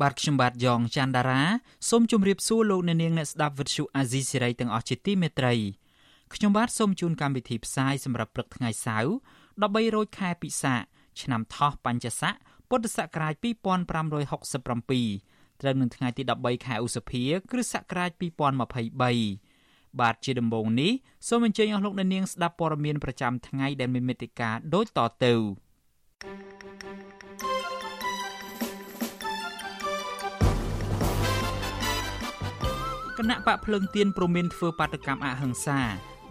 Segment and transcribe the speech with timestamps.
[0.00, 1.42] បាទខ្ញុំបាទយ៉ងច័ន្ទដារា
[1.90, 5.54] សូមជម្រាបសួរលោកអ្នកនាងអ្នកស្ដាប់វិទ្យុអាស៊ីសេរីទាំងអស់ជាទីមេត្រី
[6.34, 9.10] ខ្ញុំបាទសូមជូនកម្មវិធីផ្សាយសម្រាប់ព្រឹកថ្ងៃសៅរ៍
[9.52, 10.80] 13រោចខែពិសាខ
[11.22, 12.34] ឆ្នាំថោះបัญចស័ក
[12.68, 13.44] ពុទ្ធសករាជ2567
[15.60, 20.92] ត្រូវនឹងថ្ងៃទី13ខែឧសភា គ្រិស្តសករាជ2023បាទជាដំបូងនេះ
[21.28, 25.34] សូមអញ្ជើញអស់លោកអ្នកនាងស្ដាប់ព័ត៌មានប្រចាំថ្ងៃដែលមានមេត្តាដូចតទៅ
[26.22, 26.24] គ
[33.30, 35.80] ណៈបកភ្លើងទៀនព្រមានធ្វើបាតកម្មអហិង្សា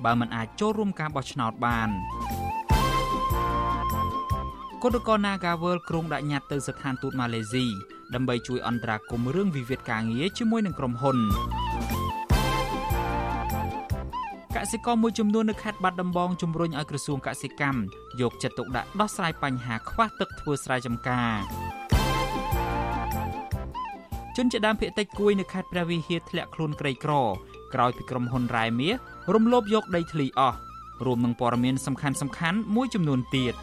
[0.06, 1.89] បើមិនអាចចូលរួមការបោះឆ្នោតបាន
[4.84, 7.66] គណៈកោ Nagawal ក្រុងដាក់ញត្តិទៅស្ថានទូតម៉ាឡេស៊ី
[8.14, 11.17] ដើម្បីជួយអន្តរាគមន៍រឿងវិវាទការងារជាមួយនឹងក្រុមហ៊ុន
[14.56, 17.80] កសិករមួយចំនួននៅខេត្តបាត់ដំបងជំរុញឲ្យក្រសួងកសិកម្ម
[18.22, 21.81] យកចិត្តទុកដាក់ដោះស្រាយបញ្ហាខ្វះទឹកធ្វើស្រែចម្ការ
[24.38, 27.14] ជនជាដើមភៀតតិចគួយនៅខេត្តព្រះវិហារធ្លាក់ខ្លួនក្រីក្រ
[27.74, 28.94] ក្រោយពីក្រុមហ៊ុនរ៉ែមាស
[29.34, 30.58] រំលោភយកដីធ្លីអស់
[31.06, 33.56] រួមនឹងព័ត៌មានសំខាន់សំខាន់មួយចំនួនទៀត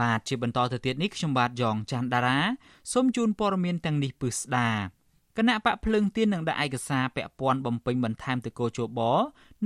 [0.00, 2.38] បាទជាបន្តទៅទៀតនេះខ្ញុំបាទយ៉ងច័ន្ទដារា
[2.92, 4.68] សូមជូនព័ត៌មានទាំងនេះពឹស្ដា
[5.36, 9.00] គណៈបកភ្លើងទៀននឹងដាក់ឯកសារពាក់ព័ន្ធបំពេញបន្ថែមទៅកោជប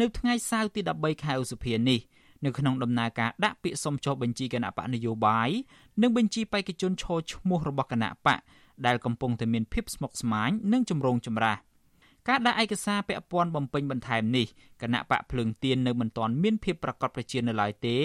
[0.01, 2.01] នៅថ្ងៃសៅរ៍ទី13ខែឧសភានេះ
[2.44, 5.50] នៅក្នុងដំណើរការដាក់ពាក្យសុំចុះបញ្ជីគណៈបកនយោបាយ
[6.03, 8.38] និងបញ្ជីបេក្ខជនឈរឈ្មោះរបស់គណៈបក
[8.87, 11.59] ដែលកំពុងតែមានភាពស្មុគស្មាញនិងចម្រូងចម្រាស
[12.28, 14.47] ការដាក់ឯកសារពាក់ព័ន្ធបំពេញបន្ថែមនេះ
[14.82, 17.97] គណៈបកភ្លើងទៀននៅមិនទាន់មានភាពប្រកបប្រជានៅឡើយទេ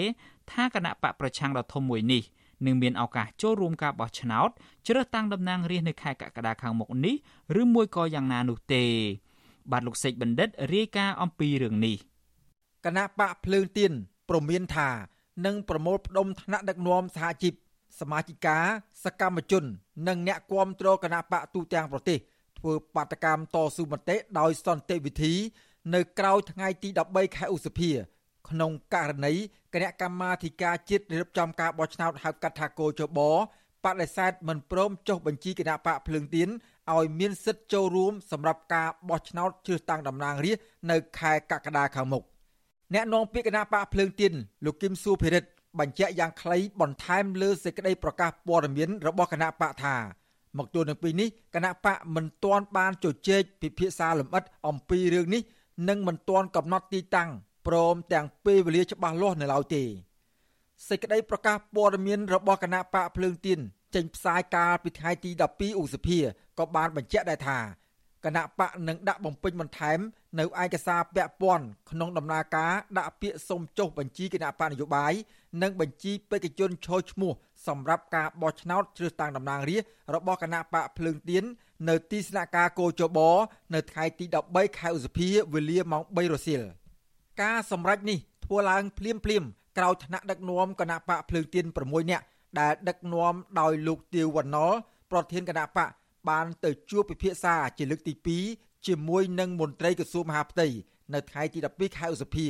[0.52, 2.22] ថាគណៈបកប្រឆាំងដ៏ធំមួយនេះ
[2.66, 4.50] នឹងមានឱកាសចូលរួមការបោះឆ្នោត
[4.86, 7.14] ជ្រើសតាំងតំណាងរាស្ត្រនៅខែកក្កដាខាងមុខនេះ
[7.60, 8.84] ឬមួយក៏យ៉ាងណានោះទេ
[9.72, 11.96] បាទលោកសេកបណ្ឌិតរាយការណ៍អំពីរឿងនេះ
[12.84, 13.92] គណៈបកភ្លើងទៀន
[14.28, 14.90] ប្រមានថា
[15.46, 17.54] នឹងប្រមូលផ្ដុំថ្នាក់ដឹកនាំសហជីព
[18.00, 18.58] សមាជិកា
[19.04, 19.64] សកម្មជន
[20.08, 22.18] និងអ្នកគាំទ្រគណៈបកទូទាំងប្រទេស
[22.58, 25.34] ធ្វើបាតកម្មតស៊ូមតិដោយសន្តិវិធី
[25.94, 27.90] នៅក្រៅថ្ងៃទី13ខែឧសភា
[28.48, 29.34] ក្នុងករណី
[29.74, 33.20] គណៈកម្មាធិការជាតិរៀបចំការបោះឆ្នោតហៅកាត់ថាកោជប
[33.84, 36.48] បដិសេធមិនព្រមចុះបញ្ជីគណៈបកភ្លើងទៀន
[36.94, 42.22] ឲ្យមានសិទ្ធិចូលរួមសម្រាប់ការបោះឆ្នោតជ្រើសតាំងតំណាងរាស្ត្រនៅខែកក្កដាខាងមុខ
[42.92, 44.32] អ្នកនាំពាក្យគណៈបកភ្លើងទៀន
[44.64, 49.96] លោកគឹមសុភិរិទ្ធបញ្ជាក់យ៉ាងខ្លីបន្ថែមលើសេចក្តីប្រកាសព័ត៌មានរបស់គណៈបកថា
[50.58, 55.42] មកទល់នឹងពេលនេះគណៈបកមិនទាន់បានជជែកពិភាក្សាលម្អិតអំពីរឿងនេះ
[55.88, 57.30] និងមិនទាន់កំណត់ទីតាំង
[57.66, 59.82] ព្រមទាំងពេលវេលាច្បាស់លាស់នៅឡើយទេ
[60.88, 63.58] សេចក្តីប្រកាសព័ត៌មានរបស់គណៈបកភ្លើងទៀន
[63.94, 66.18] ចេញផ្សាយកាលពីថ្ងៃទី12ឧសភា
[66.58, 67.58] ក៏បានបញ្ជាក់ដែរថា
[68.24, 69.98] គណៈបកនឹងដាក់បំពេញបន្ថែម
[70.38, 75.12] នៅឯកសារពាក់ព័ន្ធក្នុងដំណើរការដាក់ពាក្យសុំចុះបញ្ជីគណៈបកនយោបាយ
[75.62, 77.32] និងបញ្ជីបេក្ខជនឈរឈ្មោះ
[77.66, 81.44] សម្រាប់ការបោះឆ្នោតជ្រើសតាំងតំណាងរាស្ត្ររបស់គណៈបកភ្លើងទៀន
[81.88, 83.18] នៅទីស្នាក់ការគោចប
[83.74, 86.62] នៅថ្ងៃទី13ខែឧសភាវេលាម៉ោង3រសៀល
[87.42, 89.42] ការសម្រេចនេះធ្វើឡើងភ្លាមភ្លាម
[89.78, 92.24] ក្រោយថ្នាក់ដឹកនាំគណៈបកភ្លើងទៀន6នាក់
[92.60, 94.72] ដែលដឹកនាំដោយលោកទាវវណ្ណុល
[95.10, 95.90] ប្រធានគណៈបក
[96.28, 98.14] បានទៅជួបពិភាក្សាជាលើកទី
[98.50, 100.66] 2ជាមួយនឹងមន្ត្រីក្រសួងមហាផ្ទៃ
[101.14, 102.46] នៅថ្ងៃទី12ខែឧសភា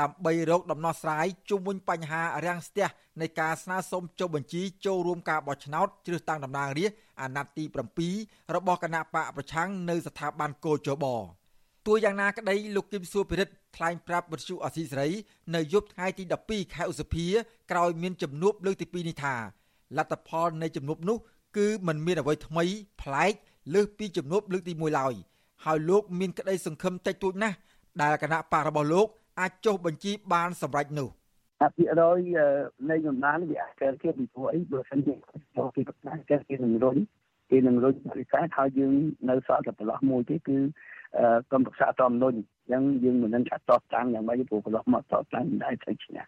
[0.00, 2.86] ដើម្បីរកដំណោះស្រាយជុំវិញបញ្ហារាំងស្ទះ
[3.20, 7.64] នៃការស្នើសុំចុះបញ្ជីចូលរួមការបោះឆ្នោតជ្រើសតាំងតំណាងរាស្ត្រអាណត្តិទី
[8.08, 11.04] 7របស់គណៈបកប្រឆាំងនៅស្ថាប័នកោជប
[11.86, 15.08] ទោះយ៉ាងណាក្តីលោកគឹមសួរពិរិទ្ធថ្លែងប្រាប់វិទ្យុអសីសេរី
[15.54, 17.26] នៅយប់ថ្ងៃទី12ខែឧសភា
[17.70, 19.34] ក្រោយមានជំនួបលើកទី2នេះថា
[19.96, 21.18] លទ្ធផលនៃជំនួបនោះ
[21.56, 22.64] គឺมันមានអ្វីថ្មី
[23.02, 23.32] ប្លែក
[23.74, 25.14] លើសពីជំនួបលើកទី1ឡើយ
[25.64, 27.56] ហើយលោកមានក្តីសង្ឃឹមតិចតួចណាស់
[28.00, 29.06] ដែលគណៈបករបស់លោក
[29.40, 31.08] អាចចុះបញ្ជីបានសម្រេចនោះ
[31.62, 32.20] អភិរយ
[32.90, 35.14] នៃតំណាងវាអាចកើតជាពីព្រោះអីបើសិនជា
[35.56, 36.96] ចូលពីប្រកាសកើតជានឹងរុញ
[37.50, 38.92] គេនឹងរុញបរិកាសហើយយើង
[39.30, 40.56] នៅសល់តែប្រឡោះមួយទេគឺ
[41.50, 46.24] ក្រុមប្រឹក្សាតមនុញអញ្ចឹងយើងមិននឹងថាតបតាំងយ៉ាងម៉េចព្រោះប្រឡោះមកតបតាំងមិនដែរត្រូវឈ្នះ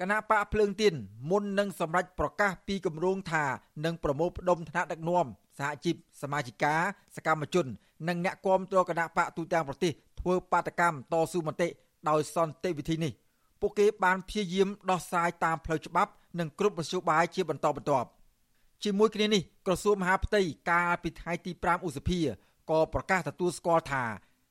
[0.00, 0.94] គណៈបកភ្លើងទៀន
[1.30, 3.44] មុននឹងសម្រេចប្រកាសពីគម្រោងថា
[3.84, 5.26] នឹងប្រមូលផ្ដុំថ្នាក់ដឹកនាំ
[5.58, 6.74] សហជីពសមាជិកា
[7.16, 7.66] សកម្មជន
[8.08, 11.68] និងអ្នកគាំទ្រគណៈបកទូទាំងប្រទេសធ្វើបាតកម្មតស៊ូមតិ
[12.08, 13.12] ដោយសន្តិវិធីនេះ
[13.60, 18.08] ពួកគេបានព្យាយាមដោះស្រាយតាមផ្លូវច្បាប់និងគ្រប់មធ្យោបាយជាបន្តបន្ទាប់
[18.84, 20.40] ជាមួយគ្នានេះក្រសួងមហាផ្ទៃ
[20.70, 22.20] កាលពីថ្ងៃទី5ឧសភា
[22.70, 24.04] ក៏ប្រកាសទទួលស្គាល់ថា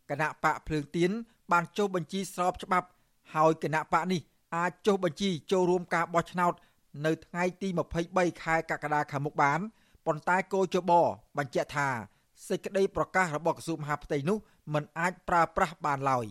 [0.10, 1.12] គណៈបកភ្លើងទៀន
[1.52, 2.88] បានចុះបញ្ជីស្របច្បាប់
[3.34, 4.22] ហើយគណៈបកនេះ
[4.56, 6.54] អាចចុះបញ្ជីចូលរួមការបោះឆ្នោត
[7.06, 7.70] នៅថ្ងៃទី
[8.06, 9.60] 23ខែកក្កដាខាងមុខបាន
[10.06, 10.92] ប៉ុន្តែគោចប
[11.38, 11.90] បញ្ជាក់ថា
[12.48, 14.38] សេចក្តីប្រកាសរបស់ក្រសួងមហាផ្ទៃនោះ
[14.74, 16.26] មិនអាចប្រើប្រាស់បានឡើយ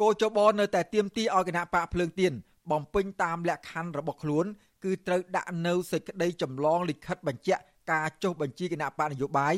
[0.00, 2.32] គោចបនៅតែទៀមទីឲ្យគណៈបកភ្លើងទៀន
[2.70, 4.46] បំពេញតាមលក្ខខណ្ឌរបស់ខ្លួន
[4.84, 9.54] គឺត្រូវដាក់នៅសេចក្តីចម្លងលិខិតបញ្ជាក់ការចុះបញ្ជីគណៈបកនយោបាយ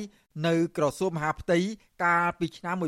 [0.46, 1.58] នៅក្រសួងមហាផ្ទៃ
[2.04, 2.84] កាលពីឆ្នាំ1998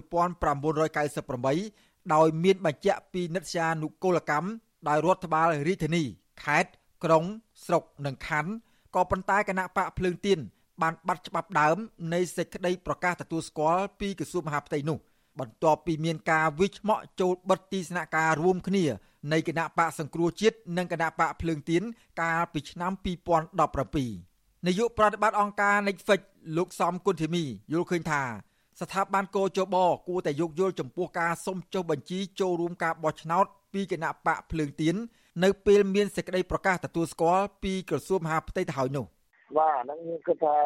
[2.14, 4.48] ដោយមានបញ្ជាក់ពីនិត្យានុគលកម្ម
[4.88, 6.04] ដោយរដ្ឋបាលរាជធានី
[6.44, 6.70] ខេត្ត
[7.04, 7.24] ក្រុង
[7.64, 8.52] ស្រុកនិងខណ្ឌ
[8.94, 10.38] ក៏ប៉ុន្តែគណៈបកភ្លើងទៀន
[10.82, 11.76] បានបាត់ច្បាប់ដើម
[12.14, 14.98] នៃសេចក្តីប្រកាសទទួលស្គាល់ពីក្រសួងមហាផ្ទៃនោះ
[15.40, 18.84] បន្ទាប់ពីមានការវិច្ឆមក់ចូលបិទទីស្នាក់ការរួមគ្នា
[19.32, 21.82] នៃគណៈបកសង្គ្រោះជាតិនិងគណៈបកភ្លើងទៀន
[22.20, 22.92] កាលពីឆ្នាំ
[23.58, 26.20] 2017នាយកប្រតិបត្តិអង្គការ Netflix
[26.56, 28.22] លោកសំគុណធីមីយល់ឃើញថា
[28.82, 29.76] ស្ថាប័នកោជប
[30.08, 34.94] គួរតែយោគយល់ចំពោះការសុំចុះបញ្ជីចូលរួមការបោះឆ្នោតពីគណៈបកភ្លើងទៀន
[35.44, 39.06] នៅពេលមានសេចក្តីប្រកាសទទួលស្គាល់ពីក្រសួងមហាផ្ទៃទៅហើយនោះ
[39.58, 40.56] បាទហ្នឹងខ្ញុំគិតថា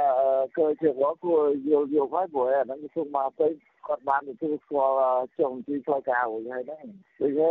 [0.56, 3.48] គឺជារបស់គួរយល់យល់ហើយព្រោះអាហ្នឹងក្រសួងមហាផ្ទៃ
[3.86, 4.94] គាត់បានទទួលស្គាល់
[5.38, 6.84] ចុងទីផ្លូវការរួចហើយហ្នឹង
[7.20, 7.46] ដូចជា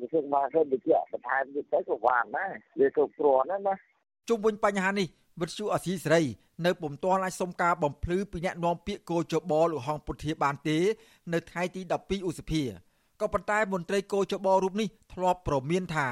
[0.00, 3.74] ក្រសួងមហាផ្ទៃបញ្ជាក់បន្ថែមទៀតទៅក៏បានដែរវាគ្រប់គ្រាន់ណាណា
[4.28, 5.08] ជុំវិញបញ្ហានេះ
[5.40, 6.22] វិទ្យុអសីសេរី
[6.66, 10.78] នៅពុំទាន់អាចសុំការបំភ្លឺពីអ្នកនាំពាក្យកោជបលោកហងពុធាបានទេ
[11.32, 12.62] នៅថ្ងៃទី12ឧសភា
[13.20, 16.08] ក៏ប៉ុន្តែមន្ត្រីកោជបរូបនេះធ្លាប់ប្រមានថា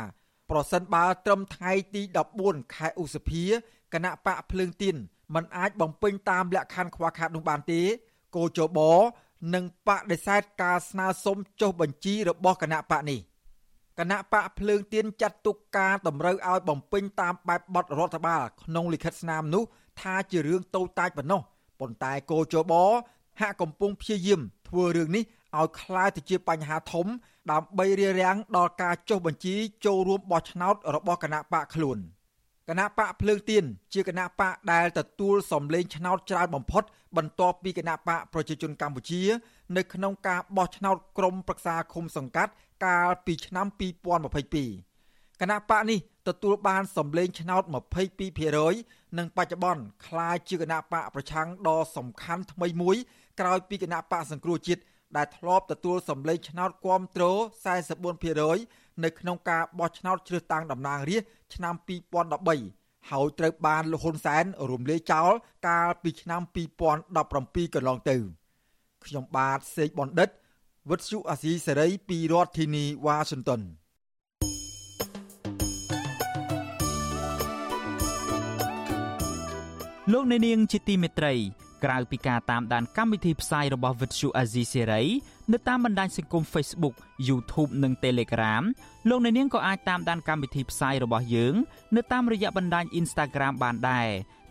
[0.51, 2.03] ប្រសិនបើត្រឹមថ្ងៃទី
[2.43, 3.45] 14ខែឧសភា
[3.93, 4.97] គណៈបកភ្លើងទៀន
[5.35, 7.81] មិនអាចបំពេញតាមលក្ខខណ្ឌខ្វះខាតនោះបានទេ
[8.37, 8.79] កោជប
[9.55, 13.21] នឹងបដិសេធការស្នើសុំចុះបញ្ជីរបស់គណៈបកនេះ
[14.00, 19.64] គណៈបកភ្លើងទៀនចាត់ទុកការតម្រូវឲ្យបំពេញតាមបែបបទរដ្ឋបាលក្នុងលិខិតស្នាមនោះ
[20.02, 21.42] ថាជារឿងតូចតាចប៉ុណ្ណោះ
[21.80, 22.74] ប៉ុន្តែគោចប
[23.42, 25.24] ហាក់កំពុងព្យាយាមធ្វើរឿងនេះ
[25.58, 27.08] ឲ្យคล้ายទៅជាបញ្ហាធំ
[27.52, 31.98] ដើម្បីរារាំងដល់ការចុះបញ្ជីចូលរួមបោះឆ្នោតរបស់គណៈបកខ្លួន
[32.70, 33.64] គណៈបកភ្លើងទៀន
[33.94, 36.84] ជាគណៈបកដែលទទួលសម្លេងឆ្នោតច្រើនបំផុត
[37.18, 39.22] បន្ទាប់ពីគណៈបកប្រជាជនកម្ពុជា
[39.77, 42.53] នៅក្នុងការបោះឆ្នោតក្រុមប្រឹក្សាឃុំសង្កាត់
[42.85, 43.67] កាលពីឆ្នាំ
[44.35, 45.99] 2022គណៈបកនេះ
[46.29, 47.63] ទទួលបានសម្លេងឆ្នោត
[48.41, 52.97] 22%និងបច្ចុប្បន្នក្លាយជាគណៈបកប្រឆាំងដ៏សំខាន់ថ្មីមួយ
[53.41, 54.83] ក្រោយពីគណៈបកសង្គ្រោះជាតិ
[55.17, 57.25] ដែលធ្លាប់ទទួលសម្លេងឆ្នោតគាំទ្រ
[58.15, 61.75] 44%នៅក្នុងការបោះឆ្នោតជ្រើសតាំងតំណាងរាស្ត្រឆ្នាំ
[62.43, 65.31] 2013ហើយត្រូវបានលោកហ៊ុនសែនរំលាយចោល
[65.69, 66.41] កាលពីឆ្នាំ
[67.09, 68.17] 2017កន្លងទៅ
[69.07, 70.29] ខ្ញុំបាទសេកបណ្ឌិត
[70.91, 73.61] វិទ្យុអាស៊ីសេរីពីរដ្ឋធានីវ៉ាស៊ីនតោន
[80.13, 81.35] លោកអ្នកនាងជាទីមេត្រី
[81.85, 85.07] ក្រៅពីការតាមដានកម្មវិធីផ្សាយរបស់ Vuthu Azizi Serai
[85.53, 86.95] នៅតាមបណ្ដាញសង្គម Facebook
[87.29, 88.63] YouTube និង Telegram
[89.09, 91.55] លោកអ្នកនាងក៏អាចតាមដានកម្មវិធីផ្សាយរបស់យើង
[91.97, 94.09] នៅតាមរយៈបណ្ដាញ Instagram បានដែរ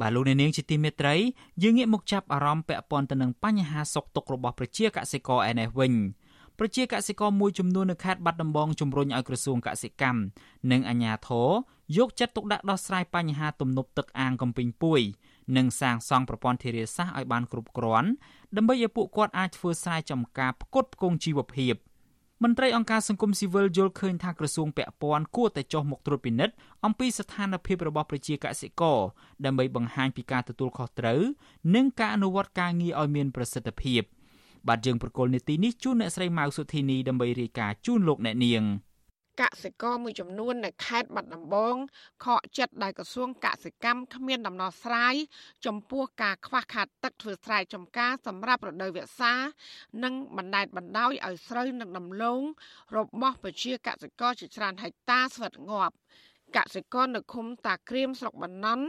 [0.00, 1.14] បាទលោកអ្នកនាងជាទីមេត្រី
[1.62, 5.92] យើងងាកមកចាប់អារម្មណ៍ពាក់ព័ន្ធទៅនឹងបញ្ហាសុខទុក្ខរបស់ប្រជាកសិករឯនេះវិញ
[6.58, 10.20] ប្រជាកសិករមួយចំនួននៅខេត្តបាត់ដំបងជំរុញឲ្យក្រសួងកសិកម្ម
[10.70, 11.48] និងអាជ្ញាធរ
[11.96, 15.00] យកចិត្តទុកដាក់ដោះស្រាយបញ្ហាទំនប់ទឹកអាងកំពីងពួយ
[15.56, 18.08] និងសាងសង់ប្រព័ន្ធធារាសាស្ត្រឲ្យបានគ្រប់គ្រាន់
[18.56, 21.74] ដើម្បីឲ្យពួកគាត់អាចធ្វើស្រែចម្ការផ្គត់ផ្គង់ជីវភាព
[22.42, 28.98] មន្ត្រីអង្គការសង្គមស៊ីវិលយល់ឃើញថាក្រសួងពាក់ព័ន្ធគួរតែចុះមកត្រួតពិនិត្យអំពីស្ថានភាពរបស់ប្រជាកសិករ
[29.44, 31.20] ដើម្បីបង្ហាញពីការទទួលខុសត្រូវ
[31.74, 34.02] និងការអនុវត្តការងារឲ្យមានប្រសិទ្ធភាព។
[34.68, 38.62] បាទយើងប្រកុលនេតិនេះជូនអ្នកស្រីម៉ៅសុធីនីដើម្បីរាយការណ៍ជូនលោកអ្នកនាង
[39.40, 41.76] កសិករមួយចំនួននៅខេត្តបាត់ដំបង
[42.24, 45.14] ខកចិត្តដែលក្រសួងកសិកម្មគ្មានដំណោះស្រាយ
[45.66, 49.34] ចំពោះការខ្វះខាតទឹកធ្វើស្រែចម្ការសម្រាប់រដូវវស្សា
[50.04, 52.42] និងបណ្តែតបណ្ដោយឲ្យស្រូវនិងដំឡូង
[52.96, 55.96] របស់ប្រជាកសិករជាច្រើនហិកតាស្វិតងាប់
[56.56, 58.84] កសិករនៅឃុំតាក្រៀមស្រុកបណ្ណន់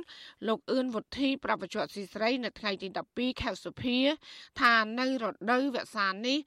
[0.48, 3.98] លោកអឿនវុធី ប្រពន្ធស៊ីស្រីនៅថ្ងៃទី12ខែសុភា
[4.62, 6.38] ថានៅរដូវវស្សានេះ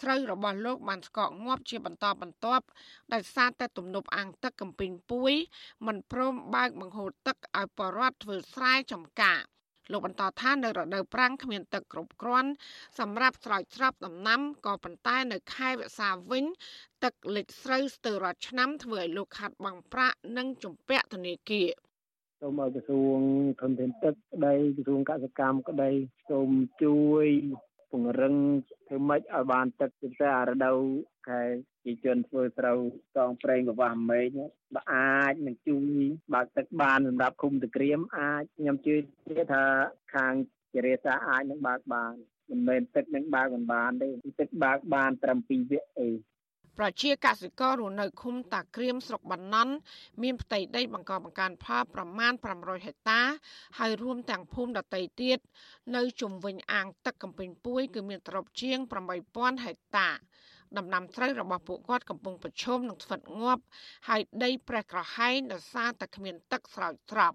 [0.00, 2.64] ស្រូវរបស់លោកបានស្កកងាប់ជាបន្តបន្ទាប់
[3.12, 5.32] ដោយសារតែទំនប់អាងទឹកកំពីងពួយ
[5.86, 9.40] មិនព្រមបើកបង្ហូរទឹកឲ្យបរដ្ឋធ្វើស្រែចម្ការ
[9.92, 12.50] លោកបន្តថានៅរដូវប្រាំងគ្មានទឹកគ្រប់គ្រាន់
[12.98, 16.44] សម្រាប់ស្រោចស្រពដំណាំក៏ប៉ុន្តែនៅខែវិសាវិញ
[17.04, 21.68] ទឹកលិចស្រូវស្ទើររាល់ឆ្នាំធ្វើឲ្យលោកខាត់បង់ប្រាក់និងជំពាក់ធនាគារ
[22.40, 23.20] សូមឲ្យក្រសួង
[23.60, 25.90] ធនធានទឹកក្តីក្រសួងកសិកម្មក្តី
[26.30, 26.50] សូម
[26.82, 27.26] ជួយ
[27.94, 28.34] ពង្រឹង
[28.86, 30.78] ធ្វើម៉េចឲ្យបានទឹកពិសេសអារដូវ
[31.28, 31.42] ខែ
[31.84, 32.78] ជាជនធ្វើស្រូវ
[33.18, 34.28] តងប្រេងប្រវាស់មេឃ
[34.74, 36.02] បើអាចនឹងជួយ
[36.34, 38.94] បើកទឹកបានសម្រាប់ឃុំតក្រៀមអាចខ្ញុំជឿ
[39.52, 39.64] ថា
[40.14, 40.34] ខាង
[40.72, 42.14] ជារាសាអាចនឹងបើកបាន
[42.50, 44.08] មិនមែនទឹកនឹងបើកមិនបានទេ
[44.40, 46.08] ទឹកបើកបានត្រឹម2វគ្គអី
[46.78, 49.74] ប្រជាកសិកររស់នៅឃុំតាក្រៀមស្រុកបាណន់
[50.22, 53.20] មានផ្ទៃដីបង្កបង្កើនផលប្រមាណ500ហិកតា
[53.78, 55.38] ហើយរួមទាំងភូមិដតីទៀត
[55.96, 58.78] នៅជុំវិញអាងទឹកកំពង់ពួយគឺមានទ្រព្យជាង
[59.22, 60.08] 8000ហិកតា
[60.78, 63.62] ដំណាំស្រូវរបស់ពួកគាត់កំពុងប្រឈមនឹងស្វិតងាប់
[64.08, 67.32] ហើយដីប្រេះក្រហែងដោយសារតែគ្មានទឹកស្រោចស្រព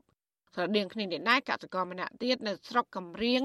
[0.56, 3.42] ស្រដៀងគ្នានេះដែរកសិករម្នាក់ទៀតនៅស្រុកកំរៀង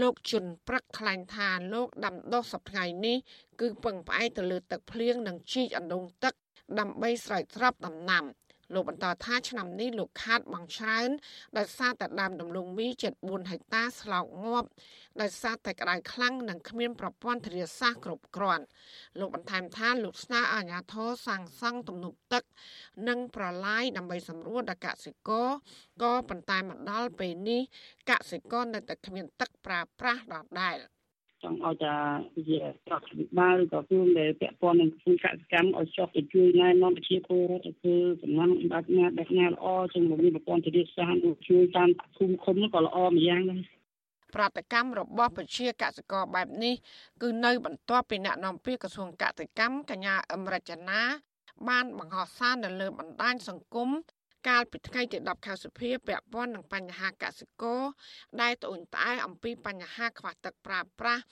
[0.00, 3.16] លោកជុនព្រឹកថ្លែងថាលោកដាំដុះសប្តាហ៍នេះ
[3.60, 6.34] គឺពឹងផ្អែកទៅលើទឹកភ្លៀងនិងជីកអណ្ដូងទឹក
[6.78, 8.24] ដើម្បីស្រោចស្រពដំណាំ
[8.74, 11.08] លោកបន្តថាឆ្នាំនេះលោកខាតបង់ច្រើន
[11.58, 14.68] ដោយសារតែដើមដំឡូងមីជិត4ហិកតាស្លោកងាប់
[15.20, 18.64] ដោយសារតែក្តៅខ្លាំងនិងគ្មានប្រព័ន្ធធារាសាស្ត្រគ្រប់គ្រាន់
[19.18, 22.44] លោកបន្ថែមថាលោកស្នើអាជ្ញាធរសាងសង់ទំនប់ទឹក
[23.08, 25.48] និងប្រឡាយដើម្បីសម្រួលដល់កសិករ
[26.02, 27.62] ក៏ប៉ុន្តែមកដល់ពេលនេះ
[28.10, 30.78] កសិករនៅតែគ្មានទឹកប្រើប្រាស់ដដែល។
[31.46, 31.96] ចង់ឲ្យតា
[32.48, 43.60] ជាប្រតិបត្តិឬក៏គឺដែលពាក់ព័ន្ធនឹងគម្រោងកសិកម្មឲ្យចុះទៅជួយណែនាំប្រជាពលរដ្ឋទៅគឺសំណងបែបណាបែបណាល្អជាងមានប្រព័ន្ធធារាសាស្ត្រជួយតាមភូមិឃុំក៏ល្អម្យ៉ាងដែរ
[44.34, 46.74] ប្រតិកម្មរបស់ប្រជាកសិករបែបនេះ
[47.22, 51.00] គឺនៅបន្ទាប់ពីអ្នកនាំពាក្យក្រសួងកសិកម្មកញ្ញាអឹមរចនា
[51.68, 53.90] បានបង្ហោះសារនៅលើបណ្ដាញសង្គម
[54.48, 57.82] កាលពីថ្ងៃទី10ខែសុភាពាក់ព័ន្ធនឹងបញ្ហាកសិករ
[58.40, 61.22] ដែលត្អូញត្អែអំពីបញ្ហាខ្វះទឹកប្រើប្រាស់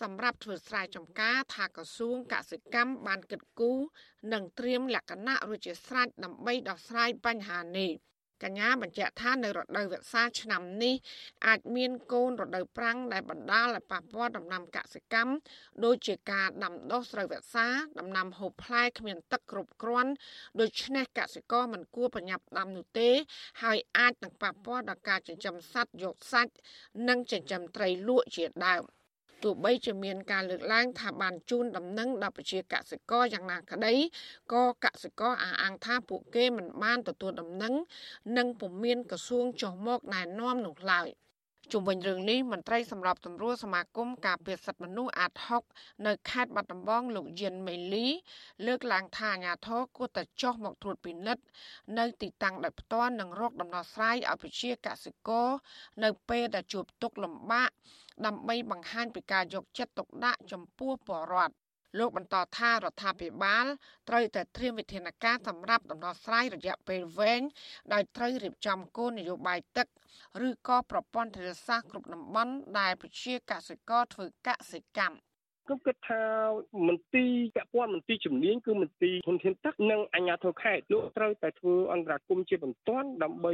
[0.00, 3.80] សម្រាប់ធ្វើស្រែចម្ការថាក្រសួងកសិកម្មបានគិតគូរ
[4.32, 7.90] និងត្រៀមលក្ខណៈរួចជាស្រេចដើម្បីដោះស្រាយបញ្ហានេះ
[8.42, 10.94] កញ្ញាបញ្ជាក់ថានៅរដូវវស្សាឆ្នាំនេះ
[11.46, 15.32] អាចមានកូនរដូវប្រាំងដែលបណ្ដាលឲ្យប៉ះពាល់ដំណាំកសិកម្ម
[15.84, 17.66] ដូចជាការដាំដុះស្រូវវស្សា
[17.98, 20.12] ដំណាំហូបផ្លែគ្មានទឹកគ្រប់គ្រាន់
[20.60, 23.10] ដូច្នេះកសិករមិនគួរប្រញាប់ដាំនោះទេ
[23.62, 26.52] ហើយអាចនឹងប៉ះពាល់ដល់ការចិញ្ចឹមសត្វយកសាច់
[27.08, 28.84] និងចិញ្ចឹមត្រីលក់ជាដើម។
[29.44, 33.94] ទោះបីជាមានការលើកឡើងថាបានជូនដំណឹងដល់ប្រជាកសិករយ៉ាងណាក្តី
[34.52, 37.74] ក៏កសិករអះអាងថាពួកគេមិនបានទទួលដំណឹង
[38.36, 41.08] និងពុំមានក្រសួងចុះមកណែនាំនោះឡើយ
[41.76, 45.32] ជុំវិញរឿងនេះមន្ត្រីសម្របសម្រួលសមាគមការពារសិទ្ធិមនុស្សអាត
[45.68, 48.06] 6នៅខេត្តបាត់ដំបងលោកយិនមេលី
[48.66, 51.44] លើកឡើងថាអាញាធរគួរតែចុះមកត្រួតពិនិត្យ
[51.98, 55.48] នៅទីតាំងដោយផ្ទាល់និងរកដំណោះស្រាយឲ្យប្រជាកសិករ
[56.04, 57.70] នៅពេលដែលជួបទុក្ខលំបាក
[58.26, 61.63] ដើម្បីបង្ហាញពីការយកចិត្តទុកដាក់ចំពោះប្រជាពលរដ្ឋ
[61.98, 63.66] លោកបន្តថារដ្ឋាភិបាល
[64.08, 67.42] ត្រូវតែត្រៀមវិធានការសម្រាប់ដំណោះស្រាយរយៈពេលវែង
[67.92, 69.86] ដោយត្រូវរៀបចំគោលនយោបាយទឹក
[70.46, 75.33] ឬក៏ប្រព័ន្ធធារាសាស្ត្រគ្រប់តំបន់ដែលប្រជាកសិករធ្វើកសិកម្ម
[75.66, 76.22] ខ្ញុំគិតថា
[76.88, 83.52] មន្ទីរពាក់ព័ន្ធមន្ទីរជំនាញគឺមន្ទីរធនធានទឹកនិងអាជ្ញាធរខេត្តលោកត្រូវតែធ្វើអន្តរាគមជាបន្ទាន់ដើម្បី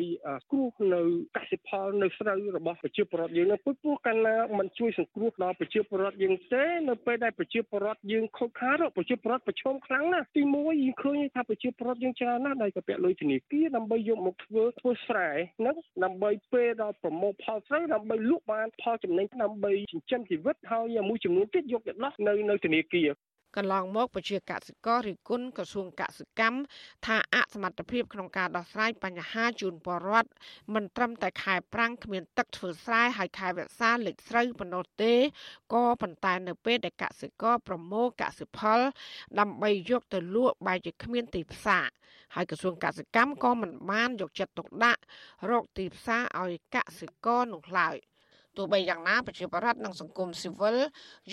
[0.50, 1.02] គ្រោះនៅ
[1.36, 15.28] កសិផលនៅស្រូវរបស់ប្រជាពលរដ្ឋយើងនៅពុះពោះកាលណាมันជួយសង្គ្រោះដល់ប្រជាពលរដ្ឋយើងទេនៅពេលដែលប្រជាពលរដ្ឋយើងខូចខាតប្រជាពលរដ្ឋប្រឈមខ្លាំងណាស់ទីមួយយើងឃើញថាប្រជាពលរដ្ឋយើងច្រើនណាស់ដែលកាពាក់លុយធនាគារដើម្បីយកមកធ្វើធ្វើស្រែ
[15.66, 23.10] និងដើម្បីពេលដល់ប្រមូលផលស្រូវដើម្បីលក់បានផលចំណេញដើម្បីចិញ្ចឹមជីវិតហើយមួយចំនួនទៀតយកទៅដោះនៅនៅធនាគារ
[23.56, 26.58] កន្លងមកប្រជាកសិកររិគុណក្រសួងកសិកម្ម
[27.06, 30.30] ថាអសមត្ថភាពក្នុងការដោះស្រាយបញ្ហាជូនពលរដ្ឋ
[30.74, 35.14] មិនត្រឹមតែខែប្រាំងគ្មានទឹកធ្វើស្រែហើយខែវស្សាលិចស្រូវប៉ុណ្ណោះទេ
[35.74, 38.80] ក៏ប៉ុន្តែនៅពេលដែលកសិករប្រមូលកសិផល
[39.40, 41.86] ដើម្បីយកទៅលក់បែរជាគ្មានទីផ្សារ
[42.34, 45.00] ហើយក្រសួងកសិកម្មក៏មិនបានយកចិត្តទុកដាក់
[45.50, 47.96] រកទីផ្សារឲ្យកសិករនោះឡើយ។
[48.60, 50.76] ទោះបីយ៉ាងណាប្រជាប្រដ្ឋនិងសង្គមស៊ីវិល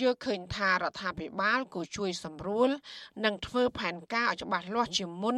[0.00, 2.70] យល់ឃើញថារដ្ឋាភិបាលគួរជួយសម្រួល
[3.24, 5.36] និងធ្វើផែនការឲ្យច្បាស់លាស់ជាមុន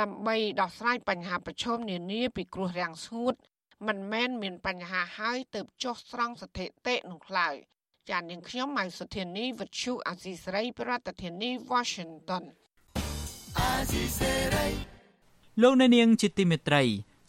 [0.00, 3.34] ដើម្បីដោះស្រាយបញ្ហាប្រឈមនានាពីគ្រោះរាំងស្ងួត
[3.86, 7.54] មិនមែនមានបញ្ហាហើយទៅចុះស្រង់ស្ថិតិនោះឡើយ
[8.10, 12.44] ចាននាងខ្ញុំម៉ៅសុធានីវិទ្យុអាស៊ីសេរីប្រធានាធិបតី Washington
[13.58, 14.66] អាស៊ីសេរី
[15.62, 16.82] លោកអ្នកនាងជាទីមេត្រី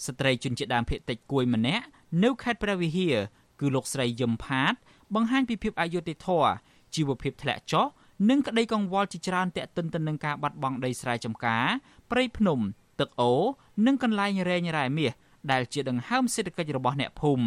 [0.06, 1.86] ស្ត្រីជនជាតិដើមភាគតិចគួយម្នាក់
[2.24, 3.16] នៅខេត្តព្រះវិហារ
[3.64, 4.74] គឺលោកស្រីយឹមផាត
[5.16, 6.52] បង្ហាញពីភាពអយុត្តិធម៌
[6.96, 7.86] ជីវភាពធ្លាក់ចុះ
[8.30, 11.66] និងក្តីកង្វល់ជាច្រើនតាក់ទិនទៅនឹងការបាត់បង់ដីស្រែចម្ការ
[12.12, 12.60] ព្រៃភ្នំ
[13.00, 13.42] ទឹកអូរ
[13.86, 15.12] និងកន្លែងរែងរ៉ែមាស
[15.52, 17.46] ដែលជាដង្ហើមសេដ្ឋកិច្ចរបស់អ្នកភូមិ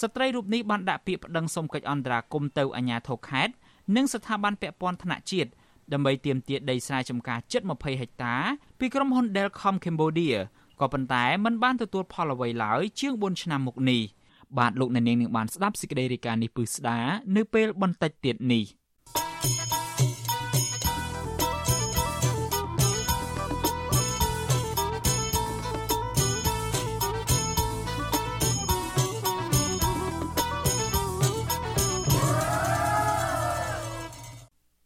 [0.00, 3.54] ស្ត្រីរូបនេះបានដាក់ពាក្យប្តឹងសុំកិច្ចអន្តរាគមន៍ទៅអាជ្ញាធរខេត្ត
[3.96, 5.50] និងស្ថាប័នពាក់ព័ន្ធថ្នាក់ជាតិ
[5.92, 8.34] ដើម្បីទាមទារដីស្រែចម្ការជិត20ហិកតា
[8.78, 10.36] ពីក្រុមហ៊ុន Delcom Cambodia
[10.80, 14.02] ក៏ប៉ុន្តែมันបានទទួលផលអ្វីឡើយជាង4ឆ្នាំមកនេះ
[14.56, 16.98] បាទលោកអ្នកនាងនឹងបានស្ដាប់សេចក្តីរាយការណ៍នេះពឹស្ដា
[17.36, 18.64] នៅពេលបន្តិចទៀតនេះ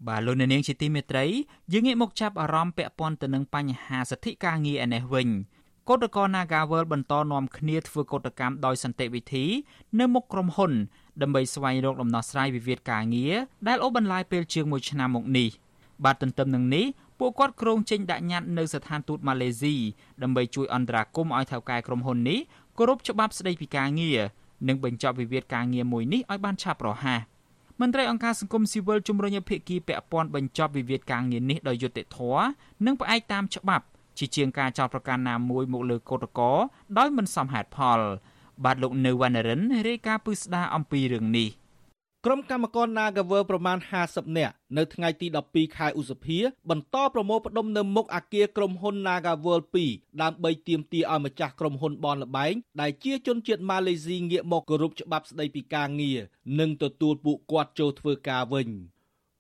[0.09, 1.25] បាទលោកអ្នកនាងជាទីមេត្រី
[1.73, 5.29] យើងងាកមកចាប់អារម្មណ៍ពាក់ព័ន្ធទៅនឹងបញ្ហាសិទ្ធិការងារឯនេះវិញ
[5.89, 9.45] កោតក្រ Nagawal បន្តនាំគ្នាធ្វើកោតកម្មដោយសន្តិវិធី
[10.01, 10.73] នៅមុខក្រុមហ៊ុន
[11.23, 13.35] ដើម្បីស្វែងរកដំណោះស្រាយវិវាទការងារ
[13.69, 15.49] ដែលអូសបន្លាយពេលជាង1ឆ្នាំមកនេះ
[16.05, 16.85] បាទទន្ទឹមនឹងនេះ
[17.19, 19.75] ពួកគាត់ក្រុងចេញដាក់ញត្តិនៅស្ថានទូតម៉ាឡេស៊ី
[20.23, 22.39] ដើម្បីជួយអន្តរាគមន៍ឲ្យថៅកែក្រុមហ៊ុននេះ
[22.79, 24.21] គោរពច្បាប់ស្តីពីការងារ
[24.69, 27.21] និងបញ្ចប់វិវាទការងារមួយនេះឲ្យបានឆាប់រហ័ស
[27.81, 32.45] មន្ត្រីអង្គការសង្គមស៊ីវិលជំរុញឲ្យភាគីពាក់ព័ន្ធបញ្ចប់វិវាទការងារនេះដោយយុត្តិធម៌
[32.87, 33.85] និងផ្អែកតាមច្បាប់
[34.19, 36.57] ជាជាងការចោទប្រកាន់ណាមួយមកលើកោតក្រ
[36.99, 38.01] ដោយមិនសមហេតុផល
[38.65, 41.51] បាទលោកនៅវណ្ណរិនរាយការណ៍ពឹស្ដារអំពីរឿងនេះ
[42.27, 46.39] ក្រុមកម្មករ Nagawer ប្រមាណ50នាក់នៅថ្ងៃទី12ខែឧសភា
[46.71, 49.59] បន្តប្រមូលផ្ដុំនៅមុខអគារក្រុមហ៊ុន Nagawer
[49.91, 56.19] 2ដើម្បីទាមទារឲ្យម្ចាស់ក្រុមហ៊ុនបនលបែងដែលជាជនជាតិម៉ាឡេស៊ីងាកមកគោរពច្បាប់ស្តីពីការងារ
[56.59, 58.69] និងទទួលពួកគាត់ចូលធ្វើការវិញ។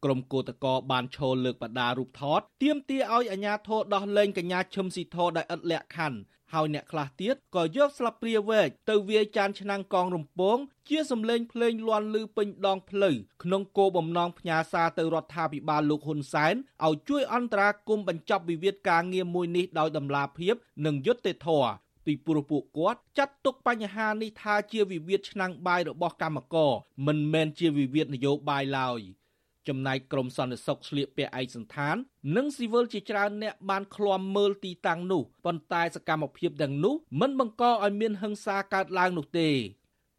[0.04, 6.18] ក្រុមកោតកោបានឈរលើកបដារូបថតទាមទារឲ្យអាជ្ញាធរដោះលែងកញ្ញាឈឹមស៊ីធដោយឥតលក្ខខណ្ឌ
[6.52, 16.54] ហើយអ្នកខ្លះទៀតក៏យកស្លាបព្រាវែកទៅវាយចានឆ្នាំងកងរំពង ជាសំឡេងភ្លេងលាន់ឮពេញដងផ្លូវក្នុងគោលបំណងផ្ញើសារទៅរដ្ឋាភិបាលលោកហ៊ុនសែន
[16.86, 20.54] ឲ្យជួយអន្តរាគមន៍បញ្ចប់វិវាទការងារមួយនេះដោយតម្លាភាព
[20.86, 21.70] និងយុត្តិធម៌
[22.06, 26.72] ពីព្រោះពួកគាត់ចាត់ទុកបញ្ហានេះថាជាវិវាទឆ្នាំងបាយរបស់កម្មករ
[27.06, 29.00] មិនមែនជាវិវាទនយោបាយឡើយ។
[29.68, 31.96] ចំណែកក្រមសន្តិសុខឆ្លៀកពាក់ឯកសន្តាន
[32.36, 39.50] និងស៊ីវិលជាច្រើនអ្នកបានឃ្លាំមើលទីតាំងនោះប៉ុន្តែសកម្មភាពទាំងនោះមិនបង្កឲ្យមានហិង្សាកើតឡើងនោះទេ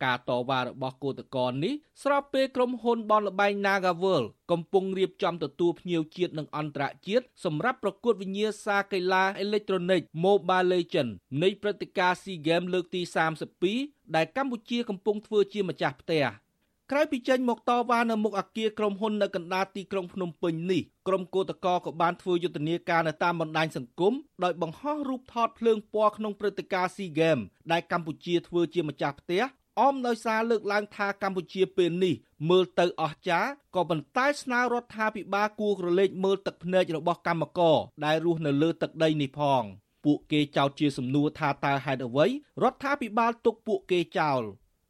[0.03, 13.01] ការតវ៉ារបស់គឧតកោនេះស្របពេលក្រុមហ៊ុនបនលបែង Nagavel កំពុងរៀបចំទទួលភ្ញៀវជាតិនិងអន្តរជាតិសម្រាប់ប្រកួតវិញ្ញាសាកីឡាអេឡិចត្រូនិក Mobile Legends នៃព្រឹត្តិការណ៍ SEA Games លើកទី
[13.57, 16.23] 32ដែលកម្ពុជាកំពុងធ្វើជាម្ចាស់ផ្ទះ
[16.91, 29.43] ក្រៅពីចេញមកតវ៉ានៅមុខអគារក្រុមហ៊ុននៅកណ្ដាលទីក្រុងភ្នំពេញនេះក្រុមកោតក្រក៏បានធ្វើយុទ្ធនាការនៅតាមបណ្ដាញសង្គមដោយបង្ហោះរូបថតភ្លើងពណ៌ក្នុងព្រឹត្តិការណ៍ SEA Games ដែលកម្ពុជាធ្វើជាម្ចាស់ផ្ទះ
[29.81, 32.15] អមដោយសារលើកឡើងថាកម្ពុជាពេលនេះ
[32.49, 39.63] មើលទៅអស្ចារ្យក៏ប៉ុន្តែស្នើរដ្ឋាភិបាលគួរក្រឡេកមើលទឹកភ្នែករបស់កម្មករដែលរស់នៅលើទឹកដីនេះផង
[40.05, 42.25] ពួកគេចោទជាសំណួរថាតើហេតុអ្វី
[42.63, 44.41] រដ្ឋាភិបាលទុកពួកគេចោល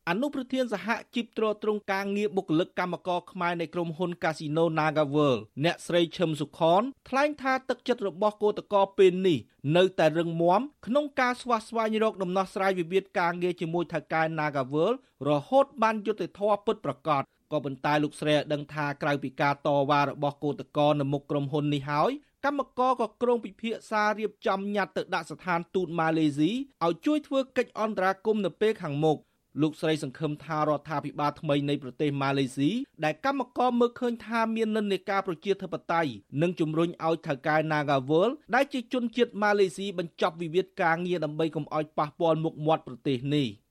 [0.09, 9.39] អនុប្រធានសហជីពត្រួតត្រងការងារបុគ្គលិកកម្មករខ្មែរនៃក្រុមហ៊ុន Casino NagaWorld អ្នកស្រីឈឹមសុខនថ្លែងថាទឹកចិត្តរបស់គឧតកោពេលនេះ
[9.77, 14.95] នៅតែរឹងមាំក្នុងការស្វះស្វែងរកដំណោះស្រាយវិវាទការងារជាមួយថៅកែ NagaWorld
[15.29, 22.11] រហូតបានយុត្តិធម៌ពិតប្រាកដក៏ប៉ុន្តែលោកស្រីឲ្យដឹងថាក្រៅពីការតវ៉ារបស់គឧតកោនៅមុខក្រុមហ៊ុននេះហើយ
[22.45, 26.51] កម្មករក៏ក្រុងពិភាក្សារៀបចំញត្តិទៅដាក់ស្ថានទូតម៉ាឡេស៊ី
[26.85, 29.17] ឲ្យជួយធ្វើកិច្ចអន្តរាគមន៍នៅពេលខាងមុខ
[29.61, 32.71] លោកស្រីសង្ឃឹមថារដ្ឋាភិបាលថ្មីនៃប្រទេសម៉ាឡេស៊ី
[33.03, 36.11] ដែលកម្មករមើលឃើញថាមាននិន្នាការប្រជាធិបតេយ្យ
[36.41, 43.47] និងជំរុញឲ្យថៅកែ Nagawal ដែលជាជនជាតិម៉ាឡេស៊ីបញ្ចប់វិវាទការងារដើម្បីកុំឲ្យប៉ះពាល់មុខមាត់ប្រទេសនេះ។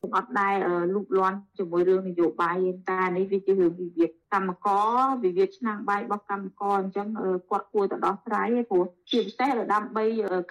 [0.00, 0.54] ្ញុំអត់ដែល
[0.94, 2.56] លូកលាន់ជាមួយរឿងនយោបាយ
[2.90, 7.08] តែនេះវាជារឿងវិវាទកម្មករវិវាទឆ្នាំងបាយរបស់កម្មករអញ្ចឹង
[7.50, 10.04] គាត់គួរទៅដោះស្រាយឯព្រោះជាពិសេសដើម្បី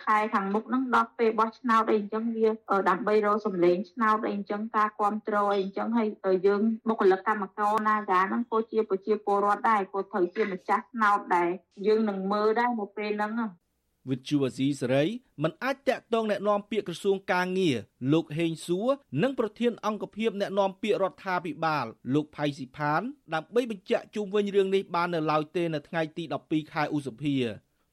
[0.04, 2.48] ខែខាងមុខហ្នឹងដល់ពេលបោះឆ្នោតអីអញ្ចឹងវា
[2.90, 6.06] ដើម្បីរកសម្លេងឆ្នោតអីអញ្ចឹងការគ្រប់គ្រងអីអញ្ចឹងហើ
[6.36, 11.50] យយើងបុគ្គលិកកម្មករណាកាហ្នឹងក៏ជាប្រជាពលរដ្ឋដែរក៏ត្រូវជាម្ចាស់ឆ្នោតដែរ
[11.88, 13.32] យើងនឹងមើលដែរនៅពេលហ្នឹង
[14.11, 15.05] វិទ្យុអាស៊ីសេរី
[15.43, 17.77] មិនអាចតាក់ទងแนะនាំពាក្យក្រសួងកាងារ
[18.13, 18.89] លោកហេងសួរ
[19.23, 23.03] និងប្រធានអង្គភិបแนะនាំពាក្យរដ្ឋាភិបាលលោកផៃស៊ីផាន
[23.35, 27.37] ដើម្បីបញ្ជាក់ជុំវិញរឿងនេះបាននៅឡើយទេនៅថ្ងៃទី12ខែឧសភា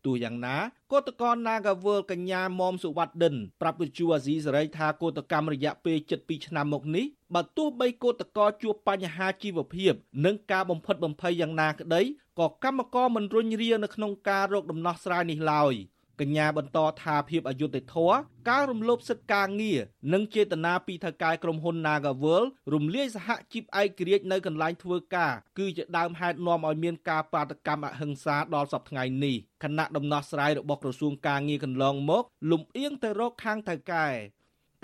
[0.05, 0.57] ទោះយ៉ាងណា
[0.91, 9.93] កោតក្រ Nagawal កញ្ញាមុំសុវត្ថិដិនប្រាប់វិទ្យុអាស៊ីសេរីថាកោតកម្មរយៈពេល72ឆ្នាំមកនេះបើទោះបីកោតក្រជួបបញ្ហាជីវភាព
[10.25, 12.01] និងការបំផិតបំភ័យយ៉ាងណាក្តី
[12.39, 15.73] ក៏កម្មករមិនរុញរានៅក្នុងការរកដំណោះស្រាយនេះឡើយ
[16.20, 18.16] កញ្ញាបន្តថាភាពអយុត្តិធម៌
[18.50, 19.80] ការរំលោភសិទ្ធិការងារ
[20.12, 22.42] និងចេតនាពីថៅកែក្រុមហ៊ុន Nagavel
[22.74, 34.08] រំលាយសហជីពឯករាជ្យនៅកន្លែងធ្វើការគឺជាដើមហេតុនាំឲ្យមានការបាតកម្មអហិង្សាដល់សពថ្ងៃនេះគណៈដំណោះស្រាយរបស់ក្រសួងការងារកន្លងមក លំអៀងទៅរកខាងថៅកែ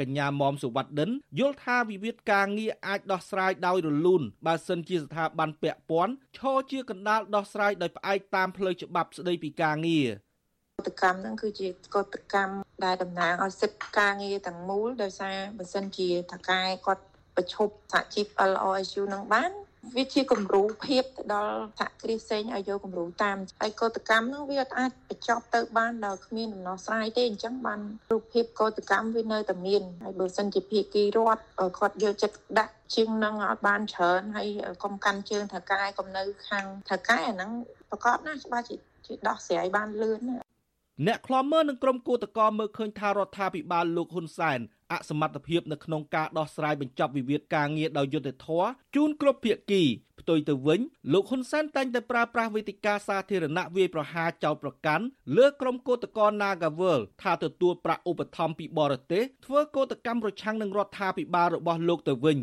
[0.01, 10.30] កញ្ញាមុំសុវត្ថិនយល់ថាវិវាទការងារអាចដោះស្រាយដោយរលូនបើសិនជាស្ថាប័នពាក់ព័ន្ធឈរជាកណ្ដាលដោះស្រាយដោយផ្អែកតាមផ្លូវច្បាប់ស្តីពីការងារក
[10.87, 17.05] តកម្មហ្នឹងគឺជាកតកម្មដែលតំណាងឲ្យសិទ្ធិការងារទាំងមូលដោយសារបើសិនជាថកែគាត់
[17.37, 19.53] ប្រឈប់សហជីព LOSU នឹងបាន
[19.97, 27.81] វាជាគំរូភាពទៅដល់សហគ្រាសផ្សេងឲ្យយកគំរូតាមហើយកតកម្មហ្នឹងវាអាចបញ្ចប់ទៅបានដោយគ្មានដំណោះស្រាយទេអញ្ចឹងបាន
[28.13, 31.43] រូបភាពកតកម្មវានៅតែមានហើយបើសិនជាភាគីរដ្ឋ
[31.79, 34.49] គាត់យកចិត្តដាក់ជាងនឹងឲ្យបានច្រើនហើយ
[34.83, 37.51] កុំកាន់ជើងថកែកុំនៅខាងថកែអាហ្នឹង
[37.91, 40.50] ប្រកបណាស់ច្បាស់ជាដោះស្រាយបានលឿនណា
[41.07, 44.61] អ្នកខ្លាំមើលនឹងក្រុមគឧតកោមើលឃើញថារដ្ឋាភិបាលលោកហ៊ុនសែន
[44.93, 49.83] អសមត្ថភាពនៅក្នុងការដោះស្រាយបញ្ចប់វិវាទការងារដោយយុត្តិធម៌ជូនគ្រប់ភាគី
[50.21, 50.81] ផ្ទុយទៅវិញ
[51.13, 55.05] លោកហ៊ុនសែនតែងតែប្រើប្រាស់វេទិកាសាធារណៈវាយប្រហារចោទប្រកាន់
[55.37, 62.39] លើក្រុមគឧតកោ Nagavel ថាទទួលប្រាក់ឧបត្ថម្ភពីបរទេសធ្វើកោតកម្មប្រឆាំងនឹងរដ្ឋាភិបាលរបស់លោកទៅវិញ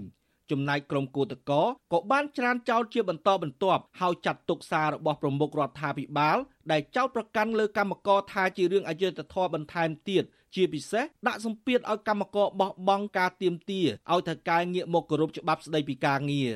[0.52, 6.38] ចំណែកក្រុមគឧតកោក៏បានច្រានចោលជាបន្តបន្ទាប់ហើយចាត់ទុកសាររបស់ប្រមុខរដ្ឋាភិបាល
[6.72, 10.24] ដែលចោទប្រកាន់លើកម្មករថាជារឿងអយុត្តិធម៌បន្ថែមទៀត
[10.56, 13.82] ជាពិសេសដាក់សម្ពាធឲ្យកម្មករបោះបង់ការទៀមទា
[14.12, 16.52] ឲ្យថៅកែងាកមកគោរពច្បាប់ស្តីពីការងារ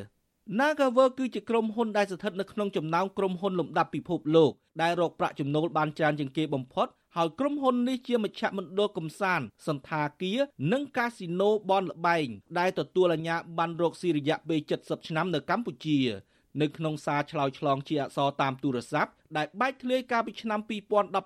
[0.60, 4.52] Nagaver គឺជាក្រុមហ៊ុនដែលស្ថិតនៅក្នុងចំណោមក្រុមហ៊ុនលំដាប់ពិភពលោក
[4.82, 10.40] ដែលរកប្រាក់ចំណូលបានច្រើនជាងគេបំផុតហើយក្រុមហ៊ុននេះជាមជ្ឈមណ្ឌលកំសាន្តសន្តាគារ
[10.72, 12.28] និងកាស៊ីណូបនលបែង
[12.60, 15.98] ដែលទទួលអាជ្ញាប័ណ្ណរកស៊ីរយៈពេល70ឆ្នាំនៅកម្ពុជា
[16.62, 20.60] នៅក្នុងសារឆ្លើយឆ្លងជាអក្សរតាមទូរស័ព្ទដែលបែកធ្លាយកាលពីឆ្នាំ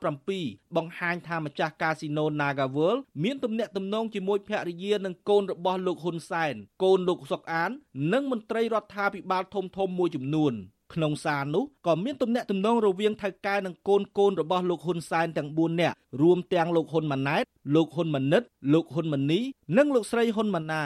[0.06, 7.72] 2017បង្ហាញថាម្ចាស់កាស៊ីណូ Nagaworld មានទំនាក់ទំនងជាមួយភរិយានិងកូនរបស់លោកហ៊ុនសែនកូនលោកសុកអាន
[8.14, 10.56] និងមន្ត្រីរដ្ឋាភិបាលធំៗមួយចំនួន។
[10.94, 17.44] ក្នុងសារនោះក៏មានទំនាក់ទំនងរវាងថៅកែនិងកូនកូនរបស់លោកហ៊ុនសែនទាំង4នាក់រួមទាំងលោកហ៊ុនម៉ាណែត
[17.76, 19.40] លោកហ៊ុនម៉ាណិតលោកហ៊ុនម៉ាណី
[19.78, 20.84] និងលោកស្រីហ៊ុនម៉ាណា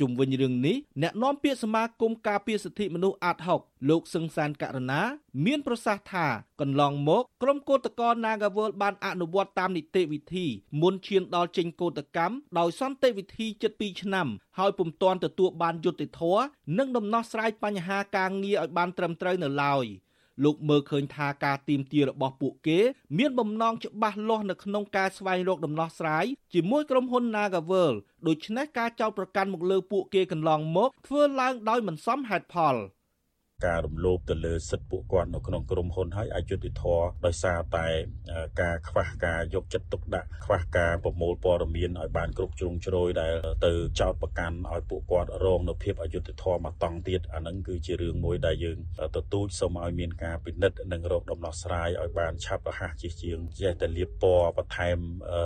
[0.00, 5.00] ជុំវិញរឿងនេះអ្នកនាំពាក្យសមាគមការពារសិទ្ធិមនុស្សអាត់ហុកលោកសឹងសានករណា
[5.46, 6.26] មានប្រសាសន៍ថា
[6.60, 10.46] កន្លងមកក្រុមកោតក្រ Nagawal បានអនុវត្តតាមនីតិវិធី
[10.80, 16.42] មុនឈានដល់ចេញកោតកម្មដោយសន្តិវិធីជិត2ឆ្នាំហើយពុំទាន់ទទួលបានយុត្តិធម៌
[16.78, 19.86] និងដំណោះស្រាយបញ្ហាការងារឲ្យបានត្រឹមត្រូវនៅឡើយ។
[20.44, 22.78] លោកមើលឃើញថាការទីមទារបស់ពួកគេ
[23.18, 26.24] មានបំណងច្បាស់លាស់នៅក្នុងការស្វែងរកដំណោះស្រាយ
[26.54, 27.94] ជាមួយក្រុមហ៊ុន Nagavel
[28.26, 32.76] ដូច្នេះការចោទប្រកាន់មកលើពួកគេកន្លងមកធ្វើឡើងដោយមិនសមហេតុផល។
[33.66, 37.86] ការរំលោភទៅលើសិទ្ធិពួកគាត់នៅក្នុងក្រុមហ៊ុនហើយអយុត្តិធម៌ដោយសារតែ
[38.62, 43.34] ការខ្វះការយកចិត្តទុកដាក់ខ្វះការប្រមូលព័ត៌មានឲ្យបានគ្រប់ជ្រុងជ្រោយដែល
[43.66, 48.78] ទៅចោតប្រកាន់ឲ្យពួកគាត់រងនៅភាពអយុត្តិធម៌មកតង់ទៀតអានឹងគឺជារឿងមួយដែលយើង
[49.16, 54.98] ទទូចសូមឲ្យមានការពិនិត្យនិងរកដំណោះស្រាយឲ្យបានឆាប់រហ័សជាជាងចេះតែលៀបពណ៌បន្ថែម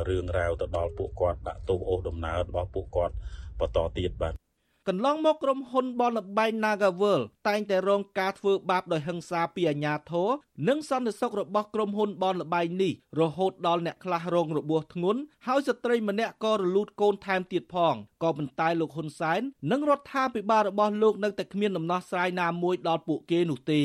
[0.08, 3.14] រឿងរ៉ាវទៅដល់ពួកគាត់ដាក់ទោសអូសដំណើររបស់ពួកគាត់
[3.60, 4.43] បន្តទៀតបាទ
[4.88, 10.28] កន្លងមកក្រុមហ៊ុនបនលបែង Nagavel តែងតែរងការធ្វើបាបដោយហិង្សាពីអាជ្ញាធរ
[10.68, 23.82] និងសន្តិសុខរបស់ក្រុមហ៊ុនបនលបែងនេះរហូតដល់អ្នកខ្លះរងរបួសធ្ងន់ហើយស្ត្រីម្នាក់ក៏រលូតកូនថែមទៀតផងក៏ប៉ុន្តែលោកហ៊ុនសែននិងរដ្ឋាភិបាលរបស់លោកនៅតែគ្មានដំណោះស្រាយណាមួយដល់ពួកគេនោះទេ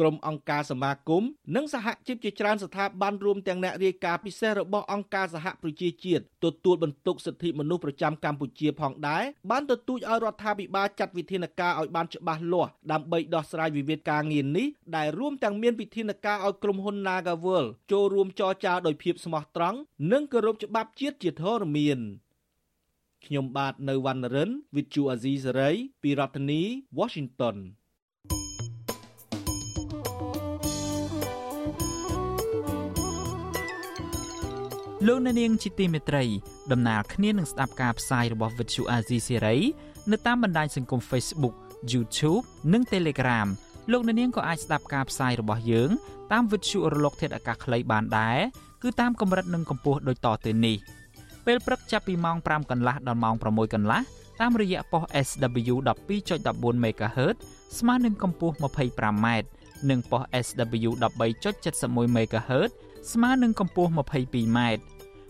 [0.00, 1.22] ក្រុមអង្គការសមាគម
[1.56, 19.78] និងសហជីពជាច្រើនស្ថាប័នរួមទាំងអ្នករាយការណ៍ពិសេសរបស់អង្គការសហប្រជាជាតិទទួលបន្ទុកសិទ្ធិមនុស្សប្រចាំកម្ពុជាផងដែរបានទទូចឲ្យរដ្ឋាភិបាលចាត់វិធានការឲ្យបានច្បាស់លាស់ដើម្បីដោះស្រាយវិវាទការងារនេះដែលរួមទាំងមានវិធានការឲ្យក្រុមហ៊ុន Nagavel ចូលរួមចរចាដោយភាពស្មោះត្រង់
[20.12, 22.00] និងគោរពច្បាប់ជាតិជាធរមាន
[23.24, 26.62] ខ្ញុំបាទនៅវណ្ណរិន With Chu Azizi Saray ពីរដ្ឋធានី
[26.98, 27.56] Washington
[35.06, 36.24] លោកអ្នកនាងជាទីមេត្រី
[36.72, 39.58] ដំណើរគ្នានឹងស្ដាប់ការផ្សាយរបស់ Vuthu Azizi Serai
[40.10, 41.54] នៅតាមបណ្ដាញសង្គម Facebook
[41.92, 42.42] YouTube
[42.72, 43.48] និង Telegram
[43.90, 45.90] លោកអ្នកនាងក៏អាចស្ដាប់ការផ្សាយរបស់យើង
[46.32, 48.38] តាម Vuthu រលក ធាតុអាកាសខ្លីបានដែរ
[48.82, 50.76] គឺតាមកម្រិតនិងកម្ពស់ដូចតទៅនេះ
[51.46, 54.00] ពេលព្រឹកចាប់ពីម៉ោង5កន្លះដល់ម៉ោង6កន្លះ
[54.40, 55.74] តាមរយៈប៉ុស SW
[56.26, 57.36] 12.14 MHz
[57.78, 59.26] ស្មើនឹងកម្ពស់ 25m
[59.90, 62.70] និងប៉ុស SW 13.71 MHz
[63.12, 64.60] ស្មើនឹងកម្ពស់ 22m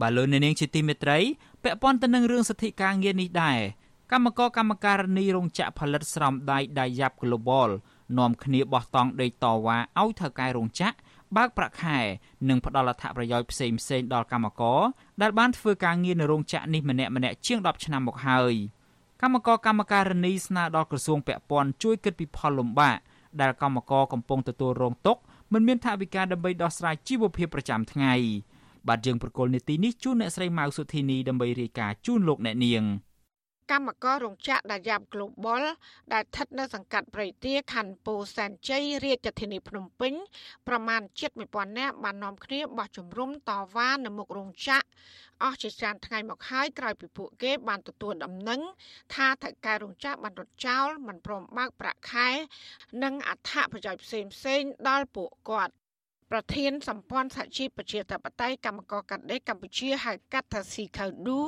[0.00, 1.18] បាទលោកអ្នកនាងជាទីមេត្រី
[1.62, 3.58] ពាក់ព័ន្ធទៅនឹងរឿងសិទ្ធិការងារនេះដែរ
[4.12, 7.70] កម្មករកម្មការនីរោងចក្រផលិតស្រោមដៃដៃយ៉ាប់ Global
[8.18, 10.96] នាំគ្នាបោះតង់ដេកតវ៉ាឲ្យថៅកែរោងចក្រ
[11.36, 11.98] បើកប្រាក់ខែ
[12.48, 14.80] និងផ្ដល់អត្ថប្រយោជន៍ផ្សេងផ្សេងដល់កម្មករ
[15.22, 18.54] ដែលបានធ្វើការងារនៅរោងចក្រនេះម្នាក់ម្នាក់ជាង10ឆ្នាំមកហើយ
[19.22, 22.96] កម្មករកម្មការនីស្នើដល់ក្រសួងពាក់ព័ន្ធជួយគិតពីផលលំបាក
[23.40, 25.20] ដែលកម្មករកំពុងទទួលរងទុក្ខ
[25.52, 28.14] មិនមានថវិកាដើម្បីដោះស្រាយជីវភាពប្រចាំថ្ងៃ
[28.88, 32.84] បាទយើងប្រកុលនីតិនេះជូនអ្នកស្រីម៉ៅសុធីនីដើម្បីរាយការណ៍ជូនលោកអ្នកនាង។
[33.72, 35.62] កម្មកររោងចក្រដាយ៉ាប់ Global
[36.12, 40.12] ដែលស្ថិតនៅសង្កាត់ព្រៃទាខណ្ឌពោធិ៍សែនជ័យរាជធានីភ្នំពេញ
[40.68, 44.86] ប្រមាណជិត1000នាក់បាននាំគ្នាបោះជំរំតវ៉ានៅមុខរោងចក្រ
[45.42, 48.60] អស់ជាច្រើនថ្ងៃមកហើយក្រោយពីពួកគេបានទទួលដំណឹង
[49.14, 52.28] ថាថៅកែរោងចក្របានរត់ចោលមិនព្រមបើកប្រាក់ខែ
[53.02, 55.74] និងអត្ថប្រយោជន៍ផ្សេងៗដល់ពួកគាត់
[56.30, 61.38] ប្រធានសម្ព័ន្ធសហជីពប្រជាធិបតេយ្យកម្មករកាត់ដេរកម្ពុជាហៅកាត់ថាស៊ីខៅឌូ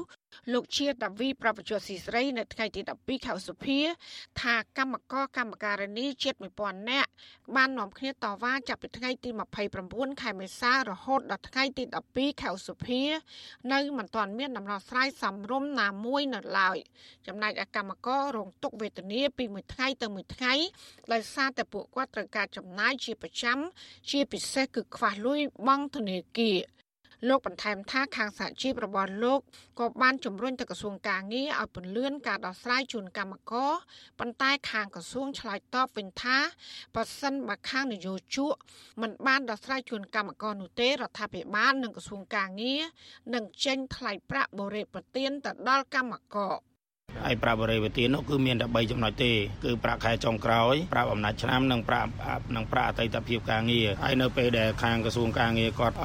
[0.53, 3.79] លោកជាដាវីប្រពន្ធស៊ីស្រីនៅថ្ងៃទី12ខែសុភា
[4.41, 7.11] ថាកម្មករកម្មការិនីជិត1000នាក់
[7.57, 9.31] បាននាំគ្នាតវ៉ាចាប់ពីថ្ងៃទី
[9.77, 13.03] 29ខែមេសារហូតដល់ថ្ងៃទី12ខែសុភា
[13.73, 16.77] នៅមិនទាន់មានដំណោះស្រាយសមរម្យណាមួយនៅឡើយ
[17.27, 20.55] ចំណែកឯកម្មកររងទុក្ខវេទនាពីមួយថ្ងៃទៅមួយថ្ងៃ
[21.13, 23.59] ដោយសារតែពួកគាត់ត្រូវការចំណាយជាប្រចាំ
[24.11, 26.59] ជាពិសេសគឺខ្វះលុយបង់ធនាគារ
[27.29, 29.41] លោកបន្ថែមថាខាងសហជីពរបស់លោក
[29.81, 33.73] ក៏បានជំរុញទៅក្រសួងការងារឲ្យពន្លឿនការដោះស្រាយជូនកម្មករ
[34.19, 36.39] ប៉ុន្តែខាងក្រសួងឆ្លើយតបវិញថា
[36.95, 38.55] បើសិនបើខាងនយោជក
[39.03, 42.83] មិនបានដោះស្រាយជូនកម្មករនោះទេរដ្ឋាភិបាលនិងក្រសួងការងារ
[43.35, 46.70] នឹងចេញថ្លៃប្រាក់បរិបទានទៅដល់កម្មករ
[47.25, 49.33] ហើយប្រាក់បរិវេទាននោះគឺមានតែ3ចំណុចទេ
[49.65, 52.11] គឺប្រាក់ខែចុងក្រោយប្រាក់អំណាចឆ្នាំនិងប្រាក់
[52.57, 55.97] និងប្រាក់អតីតភាពការងារហើយនៅពេលដែលខាងក្រសួងការងារគាត់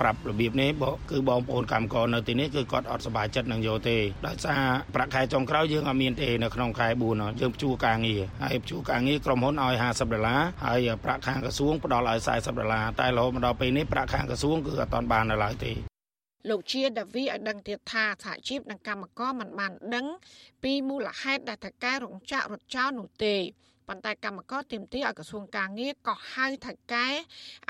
[0.00, 0.70] ប្រាប់របៀបនេះ
[1.10, 4.62] គឺបងប្អូនកម្មករនៅទីនេះគឺគាត់អត់សប្បាយចិត្តនឹងយកទេដោយសារ
[4.94, 15.91] ប្រាក់ខែចុងក្រោយយើងអត់មានទេនៅក្នុងខែ4យើងជួការងារហើយជួការងារក្រុមហ៊ុនឲ្យ50ដុល្លារហើយប្រាក់ខាងក្រសួងផ្ដល់ឲ្យ40ដុល្លារតែរហូតមកដល់ពេលនេះប្រាក់ខាងក្រសួងគឺអត់ទាន់បាននៅឡើយទេ
[16.48, 20.06] លោកជាដាវីឲ្យដឹងទៀតថាសហជីពនិងកម្មករមិនបានដឹង
[20.62, 23.36] ពីមូលហេតុដែលថៅកែរោងចក្ររត់ចោលនោះទេ
[23.88, 27.08] ប៉ុន្តែកម្មករទាមទារឲ្យក្រសួងការងារក៏ហៅថៅកែ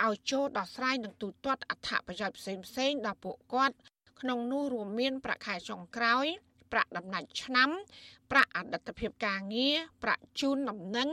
[0.04, 3.76] ឲ្យចូលដោះស្រាយនឹងទូទាត់អត្ថប្រយោជន៍ផ្សេងផ្សេងដល់ពួកគាត់
[4.20, 6.26] ក្នុងនោះរួមមានប្រាក់ខែចុងក្រោយ
[6.72, 7.70] ប្រាក់ដំណាច់ឆ្នាំ
[8.30, 11.08] ប្រាក់អតីតភាពការងារប្រាក់ជូនដំណឹង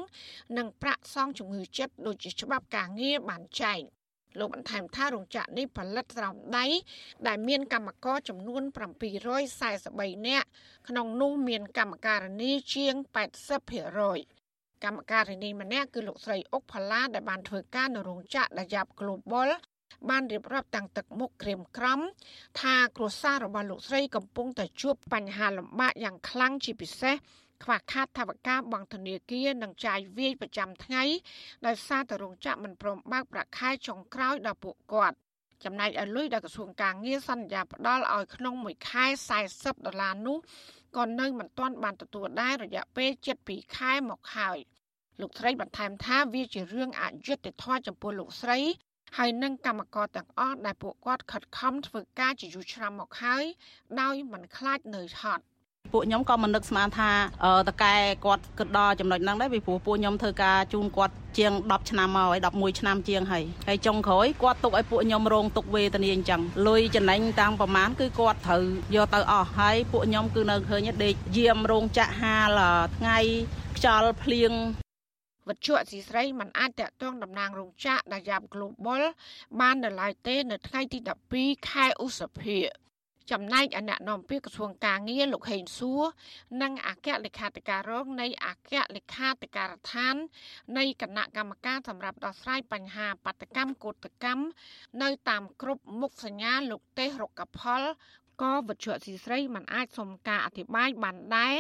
[0.58, 3.82] និងប្រាក់សងជំងឺចិត្តដូចជាច្បាប់ការងារបានចែង
[4.38, 6.66] លោកបន្ថែមថារោងចក្រនេះផលិតស្រោមដៃ
[7.28, 8.64] ដែលមានកម្មករចំនួន
[9.46, 10.48] 743នាក់
[10.88, 12.96] ក្នុងនោះមានកម្មការិនីជាង
[13.70, 19.50] 80%កម្មការិនីម្នាក់គឺលោកស្រីអុកផល្លាដែលបានធ្វើការនៅរោងចក្រដាយ៉ាប់ Global
[20.10, 22.00] បានរៀបរាប់តាំងទឹកមុខក្រៀមក្រំ
[22.62, 27.16] ថាគ្រួសាររបស់លោកស្រីកំពុងតែជួបបញ្ហាលំបាកយ៉ាងខ្លាំងជាពិសេស
[27.64, 31.04] ខ្វះខាតថវិកាបង់ធនាគារនិងចាយវាយប្រចាំថ្ងៃ
[31.66, 35.18] ដោយសារតែរោងចក្រមិនព្រមបើកប្រាក់ខែចុងក្រោយដល់ពួកគាត់
[35.64, 39.06] ចំណែកឲ្យលុយដែលក្រសួងការងារសន្យាផ្ដល់ឲ្យក្នុងមួយខែ
[39.46, 40.38] 40ដុល្លារនោះ
[40.98, 43.10] ក៏នៅមិនទាន់បានទទួលដែររយៈពេល
[43.44, 44.58] 7ខែមកហើយ
[45.22, 48.60] លោកស្រីបន្ថែមថាវាជារឿងអយុត្តិធម៌ចំពោះលោកស្រី
[49.18, 53.44] ហើយនឹងកម្មករទាំងអស់ដែលពួកគាត់ខិតខំធ្វើការជាយូរឆ្នាំមកហើយ
[54.02, 55.44] ដោយមិនខ្លាចនៅហត់
[55.94, 57.12] ពួកខ្ញុំក៏មិននឹកស្មានថា
[57.70, 57.94] តកែ
[58.26, 68.64] គាត់គិតដល់ចំណុចហ្នឹងដែរពីព្រោះពួកខ្ញុំធ្វើការជូនគាត់ជាង10ឆ្នាំមកហើយ11ឆ្នាំជាងហើយហើយចុងក្រោយគាត់ទុកឲ្យពួកខ្ញុំរងទុកវេទនាអញ្ចឹងលុយចំណេញតាំងប្រមាណគឺគាត់ត្រូវ
[68.96, 72.60] យកទៅអស់ហើយពួកខ្ញុំគឺនៅឃើញដេកយាមរោងចាក់ហាល
[72.98, 73.18] ថ្ងៃ
[73.78, 74.54] ខ្យល់ភ្លៀង
[75.48, 79.04] វត្ថុអសីស្រីមិនអាចតាក់ទងតំណាងរោងចក្រដែលយ៉ាប់ Global
[79.60, 81.00] បាននៅឡើយទេ នៅថ្ងៃទី
[81.34, 82.60] 12ខែឧសភា
[83.32, 86.04] ចំណែកអនុនាំពាក្យក្រសួងការងារលោកហេងសួរ
[86.62, 90.16] និងអគ្គលេខាធិការរងនៃអគ្គលេខាធិការដ្ឋាន
[90.78, 94.44] នៃគណៈកម្មការសម្រាប់ដោះស្រាយបញ្ហាបាតកម្មកោតកម្ម
[95.02, 97.82] នៅតាមគ្រប់មុខសញ្ញាលោកទេសរុក្ខផល
[98.42, 101.56] ក៏វិទ្យុស៊ីស្រីមិនអាចសុំការអធិប្បាយបានដែរ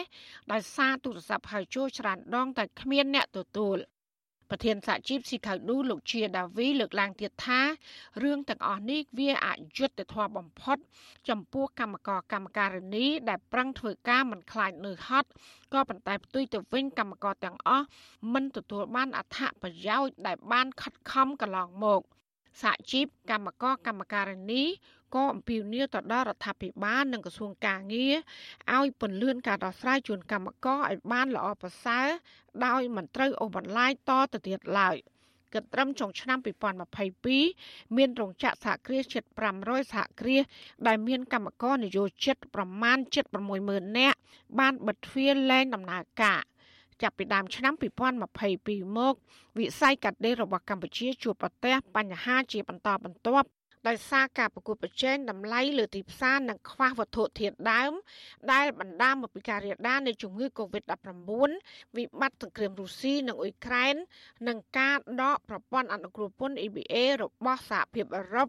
[0.51, 3.77] ដោយសារទូរស័ព្ទហៅចូលច្រើនដងតែគ្មានអ្នកទទួល
[4.49, 7.61] ប្រធានសហជីពស៊ីខៅឌូលោកជាដាវីលើកឡើងទៀតថា
[8.23, 10.77] រឿងទាំងអស់នេះវាអយុត្តិធម៌បំផុត
[11.29, 15.29] ចំពោះកម្មករកម្មការិនី ដែលប្រឹងធ្វើការមិនខ្លាចនៅហត់
[15.73, 17.85] ក៏ប៉ុន្តែផ្ទុយទៅវិញកម្មករទាំងអស់
[18.33, 22.01] មិនទទួលបានអត្ថប្រយោជន៍ដែលបានខិតខំកន្លងមក
[22.61, 24.63] សហជីពកម្មករកម្មការិនី
[25.15, 28.15] ក៏អំពាវនាវទៅដល់រដ្ឋាភិបាលនិងក្រសួងកាងារ
[28.77, 32.07] ឲ្យពន្លឿនការដោះស្រាយជូនកម្មករឲ្យបានល្អប្រសើរ
[32.65, 34.97] ដោយមិនត្រូវអូសបន្លាយតទៅទៀតឡើយ
[35.53, 36.37] គិតត្រឹមចុងឆ្នាំ
[37.17, 39.23] 2022មានរោងចក្រសហគ្រាសជិត
[39.59, 40.43] 500សហគ្រាស
[40.87, 42.97] ដែលមានកម្មករនិយោជិតប្រមាណ
[43.49, 44.17] 760,000នាក់
[44.59, 46.41] បានបិទទ្វារលែងដំណើរការ
[47.01, 47.73] ចាប់ពីដើមឆ្នាំ
[48.39, 49.13] 2022មក
[49.59, 53.47] វិស័យកាត់ដេររបស់កម្ពុជាជួបប្រទះបញ្ហាជាបន្តបន្ទាប់
[53.87, 57.91] ដោយសារការប្រកួតប្រជែងតម្លៃលើទីផ្សារនិងខ្វះវត្ថុធាតុដើម
[58.51, 61.31] ដែលបណ្ដាលមកពីការរាលដាលនៃជំងឺ Covid-19
[61.97, 63.95] វិបត្តិសង្គ្រាមរុស្ស៊ីនិងអ៊ុយក្រែន
[64.47, 68.47] និងការដកប្រព័ន្ធអនុគ្រោះពន្ធ EBA របស់សហភាពអឺរ៉ុប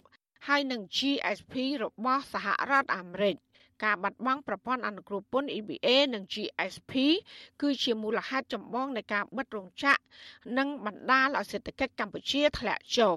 [0.48, 3.36] ហើយនិង GSP របស់សហរដ្ឋអាមេរិក
[3.84, 6.92] ការបាត់បង់ប្រព័ន្ធអនុគ្រោះពន្ធ EBA និង GSP
[7.62, 10.00] គឺជាមូលហេតុចម្បងនៃការបិទរោងចក្រ
[10.58, 13.14] និងបណ្ដាលឲ្យសេដ្ឋកិច្ចកម្ពុជាធ្លាក់ចុះ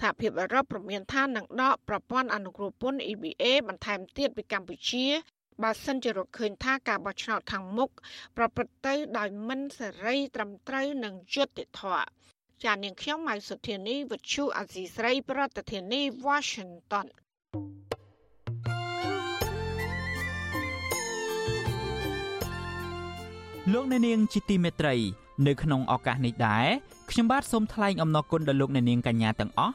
[0.00, 5.06] សហភាពអឺរ៉ុបប្រមានថានឹងដកប្រព័ន្ធអនុគ្រោះពន្ធ EBA បន្ថែមទៀតពីកម្ពុជា
[5.62, 7.90] បើសិនជារកឃើញថាការបោះឆ្នោតខាងមុខ
[8.36, 12.06] ប្រព្រឹត្តទៅដោយមិនសេរីត្រឹមត្រូវនិងយុត្តិធម៌
[12.64, 17.06] ចាននាងខ្ញុំម៉ៃសុធានីវិទ្យុអាស៊ីស្រី ប្រធានាធិបតី Washington
[23.72, 24.94] លោកអ្នកនាងជាទីមេត្រី
[25.46, 26.66] នៅក្នុងឱកាសនេះដែរ
[27.10, 29.74] ខ្ញុំបាទសូមថ្លែងអំណរគុណដល់លោកអ្នកនាងកញ្ញាទាំងអស់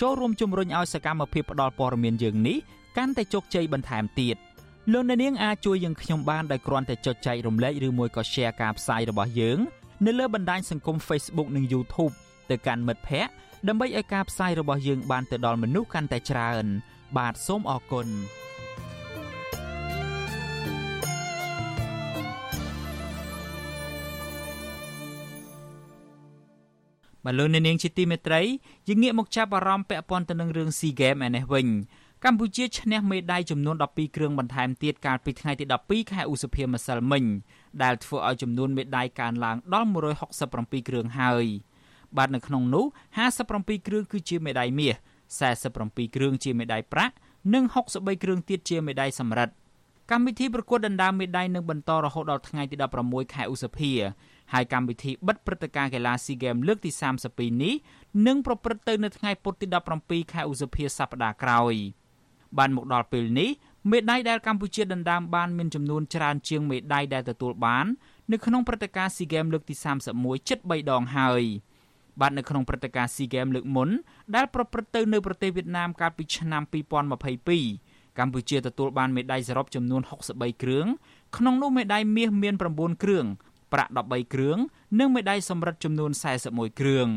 [0.00, 2.58] ចូលរួមជំរុញឲ្យសកម្មភាពផ្តល់ព័ត៌មានយើងនេះ
[2.96, 4.36] កាន់តែជោគជ័យបន្ថែមទៀត
[4.92, 9.58] លោកអ្នកនាងអាចជួយយើងខ្ញុំបានដោយគ្រាន់តែចុចចែករំលែកឬមួយក៏ Share ការផ្សាយរបស់យើង
[10.06, 12.12] នៅលើបណ្ដាញសង្គម Facebook និង YouTube
[12.50, 13.32] ទៅកាន់មិត្តភ័ក្តិ
[13.68, 16.66] ដើម្បីឲ្យការផ្សាយរបស់យើងបានទៅដល់មនុស្សកាន់តែច្រើន
[17.18, 18.08] បាទសូមអរគុណ
[27.24, 28.40] បលូននាងជាទីមេត្រី
[28.88, 31.68] យើងងាកមកចាប់អារម្មណ៍ពាក់ព័ន្ធទៅនឹងរឿង SEA Games ឯនេះវិញ
[32.24, 37.24] កម្ពុជាឈ្នះមេដាយចំនួន12គ្រឿងបន្ថែមទៀតកាលពីថ្ងៃទី12ខែឧសភាម្សិលមិញ
[37.82, 39.88] ដែលធ្វើឲ្យចំនួនមេដាយកើនឡើងដល់
[40.38, 41.46] 167គ្រឿងហើយ
[42.16, 42.84] បាទនៅក្នុងនោះ
[43.36, 44.88] 57គ្រឿងគឺជាមេដាយមា
[45.40, 45.42] ស
[45.74, 47.14] 47គ្រឿងជាមេដាយប្រាក់
[47.54, 49.54] និង63គ្រឿងទៀតជាមេដាយសំរឹទ្ធ
[50.10, 53.92] កម្មវិធីប្រកួតដណ្ដើមមេដាយនឹងបន្តរហូតដល់ថ្ងៃទី16ខែឧសភា
[54.52, 56.90] ហើយកម្មវិធីបិទព្រឹត្តិការណ៍កីឡា SEA Games លើកទី
[57.26, 57.74] 32នេះ
[58.26, 59.66] នឹងប្រព្រឹត្តទៅនៅថ្ងៃពុធទី
[60.00, 61.74] 17ខែឧសភាសប្តាហ៍ក្រោយ
[62.58, 63.50] បានមកដល់ពេលនេះ
[63.90, 67.86] មេដាយដែលកម្ពុជាដណ្ដើមបានមានចំនួនច្រើនជាងមេដាយដែលទទួលបាន
[68.32, 69.74] នៅក្នុងព្រឹត្តិការណ៍ SEA Games លើកទី
[70.12, 71.42] 31ជិត3ដងហើយ
[72.20, 73.88] បាទនៅក្នុងព្រឹត្តិការណ៍ SEA Games លើកមុន
[74.34, 76.62] ដែលប្រព្រឹត្តទៅនៅប្រទេសវៀតណាមកាលពីឆ្នាំ
[77.40, 80.86] 2022កម្ពុជាទទួលបានមេដាយសរុបចំនួន63គ្រឿង
[81.36, 83.26] ក្នុងនោះមេដាយមាសមាន9គ្រឿង
[83.72, 84.58] ប្រាក់13គ្រឿង
[84.98, 86.10] និងមេដាយសំរឹទ្ធចំនួន
[86.44, 87.08] 41គ្រឿង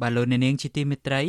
[0.00, 1.22] បាទលោកអ្នកនាងជាទីមេត្រី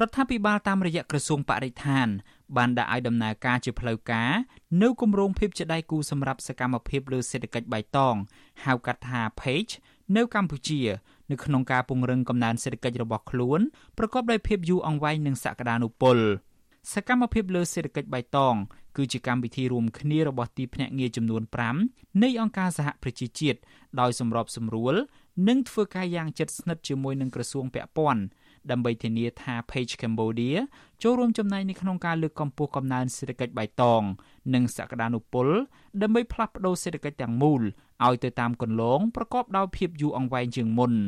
[0.00, 2.08] រដ្ឋាភិបាលតាមរយៈក្រសួងបរិស្ថាន
[2.56, 4.32] បានដាក់ឲ្យដំណើរការជាផ្លូវការ
[4.82, 8.16] នៅគម្រោងភាពជាដៃគូសម្រាប់សកម្មភាពលើសេដ្ឋកិច្ចបៃតង
[8.64, 9.72] ហៅកាត់ថា PAGE
[10.16, 10.80] នៅកម្ពុជា
[11.30, 13.60] នៅក្នុងការពង្រឹងកំណើនសេដ្ឋកិច្ចរបស់ខ្លួន
[13.98, 16.18] ប្រកបដោយភាពយូរអង្វែងនិងសក្តានុពល។
[16.92, 18.54] សកម្មភាពលើសេដ្ឋកិច្ចបៃតង
[18.96, 21.42] គឺជាកម្មវិធីរួមគ្នារបស់ទីភ្នាក់ងារចំនួន
[21.82, 23.58] 5នៃអង្គការសហប្រជាជាតិ
[24.00, 24.94] ដោយសម្របសម្រួល
[25.48, 28.22] និងធ្វើការយ៉ាងជិតស្និទ្ធជាមួយនឹងក្រសួងពាក់ព័ន្ធ
[28.70, 30.56] ដើម្បីធានាថា Page Cambodia
[31.02, 34.02] ចូលរួមចំណែកនៅក្នុងការលើកកម្ពស់កំណើនសេដ្ឋកិច្ចបៃតង
[34.54, 35.46] និងសក្តានុពល
[36.02, 37.62] ដើម្បីផ្លាស់ប្តូរសេដ្ឋកិច្ចទាំងមូល
[38.06, 40.92] ឲ្យទៅតាមគន្លងប្រកបដោយភាពយូរអង្វែងជាងមុន។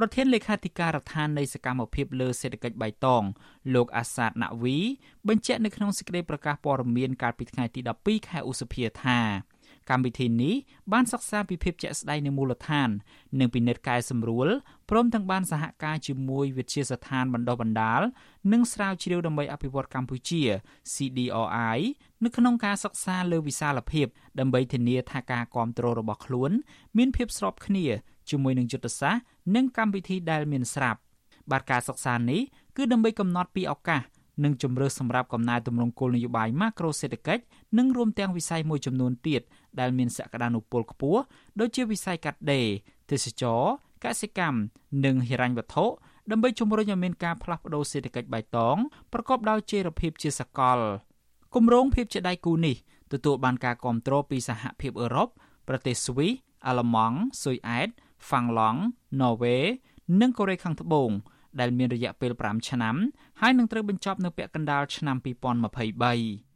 [0.00, 3.22] ប្រធានលេខាធិការដ្ឋាននៃសកម្មភាពលើសេដ្ឋកិច្ចបៃតង
[3.74, 4.78] លោកអាសាតណាវី
[5.28, 9.18] បញ្ជាក់នៅក្នុងសេចក្តីប្រកាសព័ត៌មានកាលពីថ្ងៃទី12ខែឧសភាថា
[9.90, 10.54] កម្មវិធីនេះ
[10.92, 12.88] បានសិក្សាពីភាពជាក់ស្ដែងនៅមូលដ្ឋាន
[13.40, 14.48] និងពិនិត្យកែសម្រួល
[14.90, 18.00] ព្រមទាំងបានសហការជាមួយវិទ្យាស្ថានបណ្ដុះបណ្ដាល
[18.52, 20.42] និងស្រាវជ្រាវដើម្បីអភិវឌ្ឍកម្ពុជា
[20.92, 21.78] CDRI
[22.24, 24.06] នៅក្នុងការសិក្សាលើវិសាលភាព
[24.40, 26.50] ដើម្បីធានាថាការគ្រប់គ្រងរបស់ខ្លួន
[26.96, 27.86] មានភាពស្របគ្នា
[28.30, 29.22] ជាមួយនឹងយុទ្ធសាស្ត្រ
[29.54, 31.00] និងកម្មវិធីដែលមានស្រាប់
[31.50, 32.40] បាទការសិក្សានេះ
[32.76, 34.02] គឺដើម្បីកំណត់ពីឱកាស
[34.44, 37.42] និងជំរើសសម្រាប់កំណែទម្រង់គោលនយោបាយម៉ាក្រូសេដ្ឋកិច្ច
[37.78, 39.42] និងរួមទាំងវិស័យមួយចំនួនទៀត
[39.80, 41.20] ដែលមានសក្តានុពលខ្ពស់
[41.60, 42.66] ដូចជាវិស័យកាត់ដេរ
[43.10, 43.62] ទេសចរ
[44.04, 44.58] កសិកម្ម
[45.04, 45.84] និងហិរញ្ញវត្ថុ
[46.30, 48.76] ដើម្បីជំរុញឲ្យមានការផ្លាស់ប្តូរសេដ្ឋកិច្ចបៃតង
[49.12, 50.78] ប្រកបដោយចីរភាពជាសកល
[51.54, 52.76] គម្រោងភាពជាដៃគូនេះ
[53.12, 55.28] ទទួលបានការគ្រប់គ្រងពីសហភាពអឺរ៉ុប
[55.68, 56.32] ប្រទេសស្វីស
[56.66, 57.88] អាល្លឺម៉ង់ស៊ុយអែត
[58.26, 58.80] ហ្វាំងឡង់
[59.20, 59.56] ណ័រវេ
[60.20, 61.10] និងកូរ៉េខាងត្បូង
[61.60, 62.96] ដែលមានរយៈពេល5ឆ្នាំ
[63.40, 66.47] ហើយនឹងត្រូវបញ្ចប់នៅពាក់កណ្ដាលឆ្នាំ2023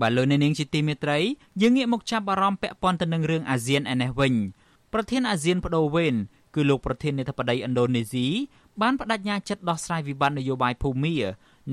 [0.00, 1.18] បាទលោកអ្នកនាងជាទីមេត្រី
[1.60, 4.34] យើងងាកមកចាប់អារម្មណ៍ពាក់ព័ន្ធទៅនឹងរឿងអាស៊ានឯនេះវិញ
[4.92, 6.14] ប្រធានអាស៊ានបដូវវេន
[6.54, 8.26] គឺលោកប្រធាននាយកបដីឥណ្ឌូនេស៊ី
[8.80, 11.14] បានបដិញ្ញាចិត្តដោះស្រាយវិបត្តិនយោបាយភូមា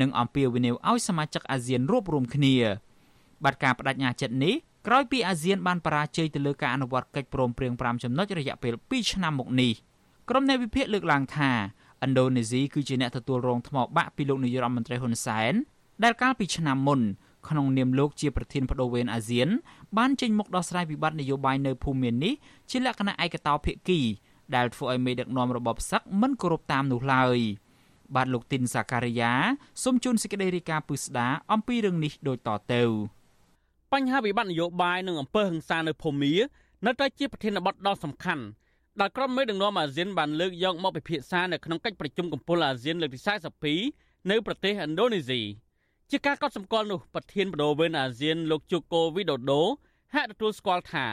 [0.01, 2.55] និងអំពាវនាវឲ្យសមាជិកអាស៊ានរួបរวมគ្នា
[3.43, 4.55] បាត់ការបដិញ្ញាចិត្តនេះ
[4.87, 9.71] ក្រោយពីអាស៊ានបានបរាជ័យទៅលើការអនុវត្តកិច្ចព្រមព្រៀង5ចំណុចរយៈពេល2ឆ្នាំមកនេះ
[10.29, 11.51] ក្រុមអ្នកវិភាគលើកឡើងថា
[12.05, 15.53] ឥណ្ឌូនេស៊ីគឺជាអ្នកទទួលរងថ្មបាក់ពីលោកនាយរដ្ឋមន្ត្រីហ៊ុនសែន
[16.03, 17.01] ដែលកាលពីឆ្នាំមុន
[17.49, 19.49] ក្នុងនាមលោកជាប្រធានបដូវវេនអាស៊ាន
[19.97, 22.33] បានចេញមុខដោះស្រាយវិបត្តិនយោបាយនៅភូមិមាននេះ
[22.69, 23.99] ជាលក្ខណៈឯកតោភាគី
[24.55, 27.39] ដែលធ្វើឲ្យមេដឹកនាំរបបសឹកមិនគោរពតាមនោះឡើយ
[28.15, 29.31] បាទលោកទីនសាការីយ៉ា
[29.83, 32.83] សូមជូនសេចក្តីរាយការណ៍ពឹស្ដាអំពីរឿងនេះដូចតទៅ
[33.93, 36.33] បញ្ហាវិបត្តិនយោបាយនិងអំពើហិង្សានៅភូមា
[36.85, 38.43] នៅតែជាប្រធានបទដ៏សំខាន់
[38.99, 43.19] ដែលក្រុមមេដឹកនាំអាស៊ានបានលើកយកមកពិភាក្សានៅក្នុងកិច្ចប្រជុំកំពូលអាស៊ានលើកទី
[43.75, 45.41] 42នៅប្រទេសឥណ្ឌូនេស៊ី
[46.11, 49.61] ជាការកត់សម្គាល់នោះប្រធានបដូវវេនអាស៊ានលោកជូកូវីដូដូ
[50.13, 51.05] ហាក់ទទួលស្គាល់ថា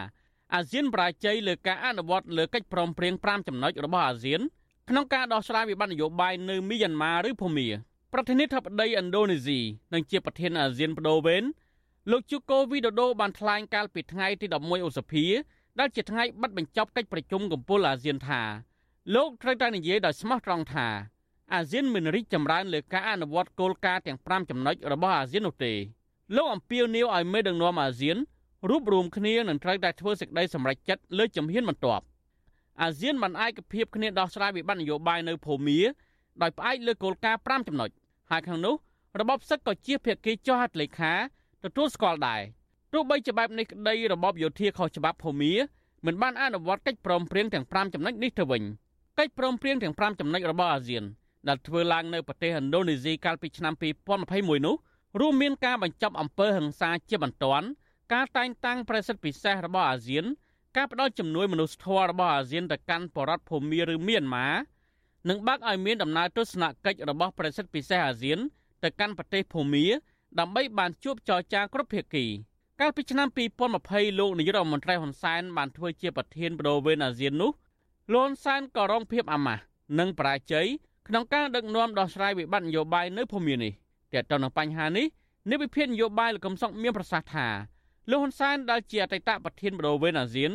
[0.54, 4.40] អាស៊ានបរាជ័យលើការអនុវត្តលើកិច្ចព្រមព្រៀង5ចំណុចរបស់អាស៊ាន
[4.88, 7.68] ក្នុងការដោះស្រាយវិបត្តិនយោបាយនៅមីយ៉ាន់ម៉ាឬភូមា
[8.12, 9.60] ប្រធានាធិបតីឥណ្ឌូនេស៊ី
[9.92, 11.44] និងជាប្រធានអាស៊ានបដូវវេន
[12.10, 15.24] លោកជូកូវីដូដូបានថ្លែងកាលពីថ្ងៃទី11ឧសភា
[15.78, 18.42] ដែលជាថ្ងៃបិទបញ្ចប់កិច្ចប្រជុំកំពូលអាស៊ានថា
[19.14, 20.88] លោកត្រូវតែនិយាយដោយស្មោះត្រង់ថា
[21.52, 25.72] អាស៊ានមិនរីកចម្រើនលើការអនុវត្តគោលការណ៍ទាំង5ចំណុចរបស់អាស៊ាននោះទេ
[26.36, 28.16] លោកអំពាវនាវឲ្យមេដឹកនាំអាស៊ាន
[28.68, 32.04] រួបរวมគ្នានឹងត្រូវតែធ្វើសេចក្តីសម្រេចចិត្តលើជំហានបន្ទាប់
[32.82, 35.80] អាស៊ានបានឯកភាពគ្នាដោះស្រាយវិបត្តិនយោបាយនៅភូមា
[36.42, 37.90] ដោយផ្អែកលើគោលការណ៍5ចំណុច
[38.30, 38.74] ហើយក្នុងនោះ
[39.20, 41.12] របបសឹកក៏ជាភាគីចុះហត្ថលេខា
[41.64, 42.42] ទទួលស្គាល់ដែរ
[42.92, 45.52] ទោះបីជាបែបនេះក្តីរបបយោធាខុសច្បាប់ភូមា
[46.06, 48.62] មិនបានអនុវត្តកិច្ចព្រមព្រៀងទាំង5ចំណុចនេះទៅវិញ
[49.18, 51.04] កិច្ចព្រមព្រៀងទាំង5ចំណុចរបស់អាស៊ាន
[51.48, 53.74] ដែលធ្វើឡើងនៅប្រទេសឥណ្ឌូនេស៊ីកាលពីឆ្នាំ
[54.20, 54.76] 2021នោះ
[55.20, 57.66] រួមមានការបញ្ចប់អំពើហិង្សាជាបន្ទាន់
[58.12, 60.24] ការតែងតាំងប្រសិទ្ធពិសេសរបស់អាស៊ាន
[60.76, 64.48] ការផ្ដល់ជំនួយមនុស្សធម៌របស់អាស៊ានទៅកាន់បរតភូមាឬមីយ៉ាន់ម៉ា
[65.28, 68.38] និងបើកឲ្យមានដំណើរទស្សនកិច្ចរបស់ប្រសិទ្ធពិសេសអាស៊ាន
[68.84, 69.86] ទៅកាន់ប្រទេសភូមា
[70.38, 72.26] ដើម្បីបានជួបចរចាគ្រប់ភាគី
[72.80, 73.28] កាលពីឆ្នាំ
[73.74, 77.50] 2020លោកនាយករដ្ឋមន្ត្រីហ៊ុនសែនបានធ្វើជាប្រធានបដូវវេនអាស៊ាននោះ
[78.12, 79.62] លោកហ៊ុនសែនក៏រងភាពអាម៉ាស់
[79.98, 80.66] និងបរាជ័យ
[81.08, 83.72] ក្នុងការដឹកនាំដោះស្រាយវិបត្តិនយោបាយនៅភូមិនេះ
[84.12, 85.06] ទាក់ទងនឹងបញ្ហានេះ
[85.50, 87.46] នាយវិភាគនយោបាយលោកកំសុកមានប្រសាសន៍ថា
[88.10, 90.52] លោកហ៊ុនសែនដែលជាអតីតប្រធានបដូវវេនអាស៊ាន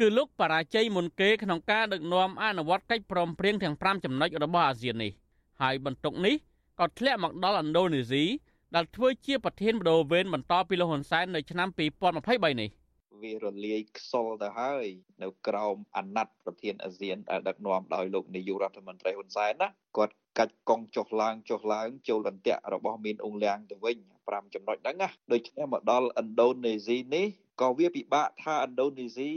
[0.00, 5.12] គឺលោកបរាជ័យមុនគេក្នុងការដឹកនាំអនុវត្តកិច្ចព្រមព្រៀងទាំង5ចំណុចរបស់អាស៊ាននេះ
[5.60, 6.34] ហើយបន្ទុកនេះ
[6.80, 8.24] ក៏ធ្លាក់មកដល់ឥណ្ឌូនេស៊ី
[8.74, 11.68] ដែលធ្វើជាប្រធានបដូវវេនបន្តពីលោកហ៊ុនសែននៅឆ្នាំ
[12.14, 12.70] 2023នេះ
[13.22, 14.86] វារលាយខ្សលទៅហើយ
[15.22, 23.96] នៅក្រោមអាណត្តិប្រធានអាស៊ានដែលដឹកនាំដោយលោកនាយករដ្ឋមន្ត្រីហ៊ុនសែនណាគាត់កាច់កង់ចុះឡើងចុះឡើងចូលរន្ទាក់របស់មានអ៊ុងលៀងទៅវិញ
[24.26, 27.26] 5ចំណុចហ្នឹងណាដូច្នេះមកដល់ឥណ្ឌូនេស៊ីនេះ
[27.60, 29.30] ក៏វាពិបាកថាឥណ្ឌូនេស៊ី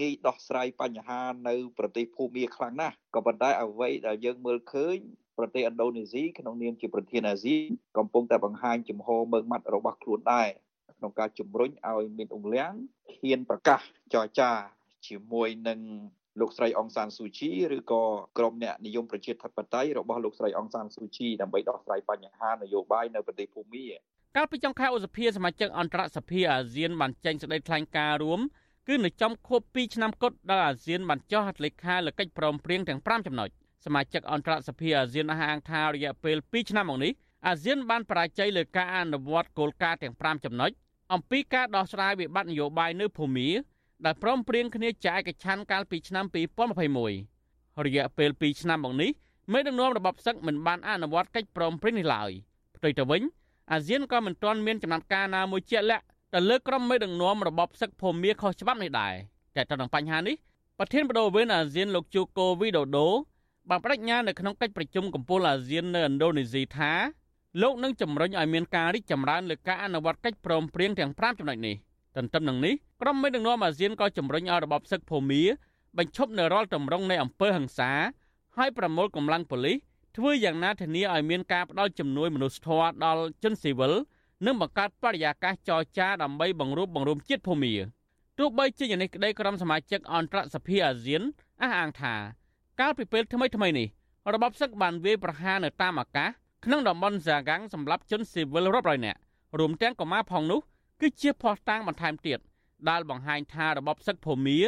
[0.00, 4.96] ងាយដោះស្រាយបញ្ហានៅប្រទេសភូមាខ្លាំងណាស់ក៏ប៉ុន្តែអ្វីដែលយើងមើលឃើញ
[5.38, 10.48] ប្រទេសឥណ្ឌូនេស៊ីក្នុងនាមជាប្រធានអាស៊ានកំពុងតែបង្ហាញចំហមើងម៉ាត់របស់ខ្លួនដែរ
[11.00, 12.72] ក្នុងការជំរុញឲ្យមានអង្លាំង
[13.20, 13.80] ហ៊ានប្រកាស
[14.14, 14.50] ចរចា
[15.06, 15.80] ជាមួយនឹង
[16.40, 18.02] លោកស្រីអង្សានស៊ូជីឬក៏
[18.38, 23.86] ក្រុមអ្នកនិយមប្រជាធិបតេយ្យរបស់លោកស្រីអង្សានស៊ូជីដើម្បីដោះស្រាយបញ្ហានយោបាយនៅប្រទេសភូមា
[24.36, 28.40] កាលពីចុងខែឧសភាសមាជិកអន្តរសភាអាស៊ានបានចេញសេចក្តីថ្លែងការណ៍រួម
[28.88, 33.48] គឺនៅចំខួប2ឆ្នាំគត់ដែលអាស៊ានបានចុះហត្ថលេខាលើកិច្ចព្រមព្រៀងទាំង5ចំណុច
[33.84, 37.12] សមាជិកអន្តរសភាអាស៊ានអះអាងថារយៈពេល2ឆ្នាំមកនេះ
[37.46, 40.70] អាស៊ានបានបរាជ័យលើការអនុវត្តគោលការណ៍ទាំង5ចំណុច
[41.12, 43.48] អំពីការដោះស្រាយវិបត្តិនយោបាយនៅភូមា
[44.04, 46.24] ដែលព្រមព្រៀងគ្នាជាឯកច្ឆ័ន្ទកាលពីឆ្នាំ
[47.04, 49.10] 2021រយៈពេល2ឆ្នាំមកនេះ
[49.52, 52.30] មេដឹកនាំរបបសឹកមិនបានអនុវត្តកិច្ចព្រមព្រៀងនេះឡើយ
[52.76, 53.22] ផ្ទុយទៅវិញ
[53.72, 56.04] អាស៊ានក៏មិនទាន់មានចំណាត់ការណាមួយជាក់លាក់
[56.34, 59.14] ទៅលើក្រុមមេដឹកនាំរបបសឹកភូមាខុសច្បាប់នេះដែរ
[59.56, 60.36] តែទៅនឹងបញ្ហានេះ
[60.78, 63.08] ប្រធានបដូវវេនអាស៊ានលោកជូកូវីដូដូ
[63.70, 66.92] បានបដិញ្ញានៅក្នុងកិច្ចប្រជុំកំពូលអាស៊ាននៅឥណ្ឌូនេស៊ីថា
[67.62, 71.76] លោកនឹងជំរុញឲ្យមានការរីកចម្រើនលើការអនុវត្តកិច្ចព្រមព្រៀងទាំង5ចំណុចនេះ
[72.16, 75.42] ទន្ទឹមនឹងនេះក្រុមមេដឹកនាំអាស៊ានក៏ជំរុញឲ្យរបបសឹកភូមា
[75.98, 77.90] បញ្ឈប់នៅរាល់ទម្រង់នៃអំពើហិង្សា
[78.56, 79.76] ហើយប្រមូលកម្លាំងប៉ូលីស
[80.16, 83.92] ធ្វើយ៉ាងណាធានាឲ្យមានការផ្ដល់ជំនួយមនុស្សធម៌ដល់ជនស៊ីវិល
[84.46, 87.74] និងបង្កើតបរិយាកាសចរចាដើម្បីបង្រួបបង្រួមជាតិភូមា
[88.38, 91.22] ទោះបីជាយ៉ាងនេះក្តីក្រុមសមាជិកអន្តរសភាអាស៊ាន
[91.62, 92.14] អះអាងថា
[92.80, 93.88] កាលពីពេលថ្មីថ្មីនេះ
[94.34, 96.30] របបសឹកបានវាយប្រហារនៅតាមអាកាស
[96.64, 99.18] ក្នុងតំបន់ហ្សាហ្គាំងសម្រាប់ជនស៊ីវិលរាប់រយនាក់
[99.58, 100.60] រួមទាំងកុមារផងនោះ
[101.00, 102.38] គឺជាភ័ស្តុតាងបន្ថែមទៀត
[102.88, 104.58] ដែលបង្ហាញថារបបសឹកភូមា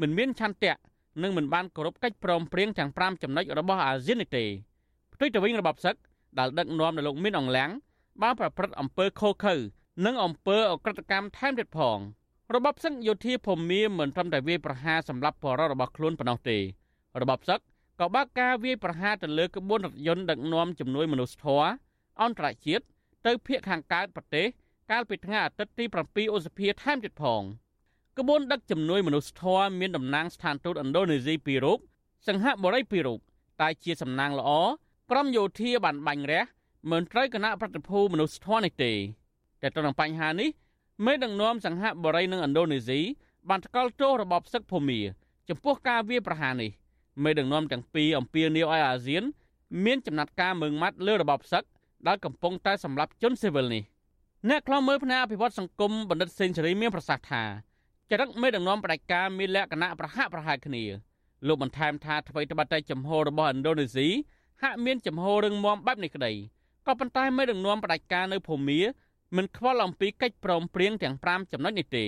[0.00, 0.74] មិនមានឆន្ទៈ
[1.22, 4.44] និងមិនបានគោរពកិច្ចព្រមព្រៀងទាំង5ចំណុចរបស់អាស៊ាននេះទេ
[5.14, 5.96] ផ្ទុយទៅវិញរបបសឹក
[6.38, 7.70] ដែលដឹកនាំដោយលោកមីនអងឡាំង
[8.22, 9.54] បានប្រព្រឹត្តអំពើខុសខើ
[10.06, 11.98] និងអំពើអក្រិតកម្មថែមទៀតផង
[12.54, 16.58] របបសឹកយោធាភូមាមិនត្រឹមតែវាយប្រហារសម្រាប់បរិបទរបស់ខ្លួនប៉ុណ្ណោះទេ
[17.22, 17.60] របបសឹក
[18.00, 21.68] ក៏បើកការវាយប្រហារទៅលើក្បួនរថយន្តដឹកនាំជំនួយមនុស្សធម៌
[22.22, 22.84] អន្តរជាតិ
[23.26, 24.46] ទៅភៀកខាងកើតប្រទេស
[24.90, 27.42] កាលពីថ្ងៃអាទិត្យទី7ឧសភាថែមទៀតផង
[28.18, 31.78] ក្បួនដឹកជំនួយមនុស្សធម៌មានតំណាងស្ថានទូតឥណ្ឌូនេស៊ីពីររូប
[32.26, 33.20] សង្ហបុរីពីររូប
[33.60, 34.50] តែជាសំណាងល្អ
[35.10, 36.42] ក្រុមយោធាបានបាញ់រះ
[36.90, 38.92] មិនត្រូវគណៈប្រតិភូមនុស្សធម៌នេះទេ
[39.62, 40.50] តែទៅនឹងបញ្ហានេះ
[41.04, 43.00] មេដឹកនាំសង្ហបុរីនិងឥណ្ឌូនេស៊ី
[43.48, 45.00] បានថ្កោលទោសរបបសឹកភូមា
[45.48, 46.70] ចំពោះការវាយប្រហារនេះ
[47.22, 49.22] មេដឹកនាំទាំងពីរអំពាវនាវឲ្យអាស៊ាន
[49.84, 51.64] មានចំណាត់ការមើងម៉ាត់លើរបបសឹក
[52.06, 53.82] ដែលកំពុងតែសម្លាប់ជនស៊ីវិលនេះ
[54.48, 57.42] អ្នកខ្លំមើលផ្នែកអភិវឌ្ឍសង្គមបណ្ឌិតសេនស៊ូរីមានប្រសាសន៍ថា
[58.10, 60.84] ចរិតមេដឹកនាំផ្ដាច់ការមានលក្ខណៈប្រហាក់ប្រហែលគ្នា
[61.46, 64.08] លោកបន្ថែមថាអ្វីត្បិតតែចំហរបស់ឥណ្ឌូនេស៊ី
[64.62, 66.32] ហាក់មានចំហររឹងមាំបែបនេះក្តី
[66.86, 68.80] ក៏ប៉ុន្តែមេដឹកនាំផ្ដាច់ការនៅភូមា
[69.36, 72.04] មិនខ្វល់អំពីកិច្ចព្រមព្រៀងទាំង5ចំណុចនេះទេ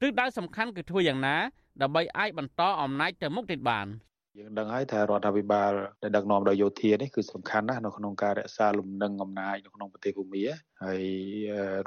[0.00, 1.36] ទិសដៅសំខាន់គឺធ្វើយ៉ាងណា
[1.82, 3.86] ដើម្បីអាចបន្តអំណាចទៅមុខទៀតបាន
[4.38, 5.72] យើងដឹងហើយថារដ្ឋាភិបាល
[6.02, 10.44] ដែលដឹកនាំដោយយោធានេះគឺសំខាន់ណាស់នៅក្នុងការរក្សាលំនឹងអំណាចនៅក្នុងប្រទេសភូមា
[10.84, 11.02] ហើយ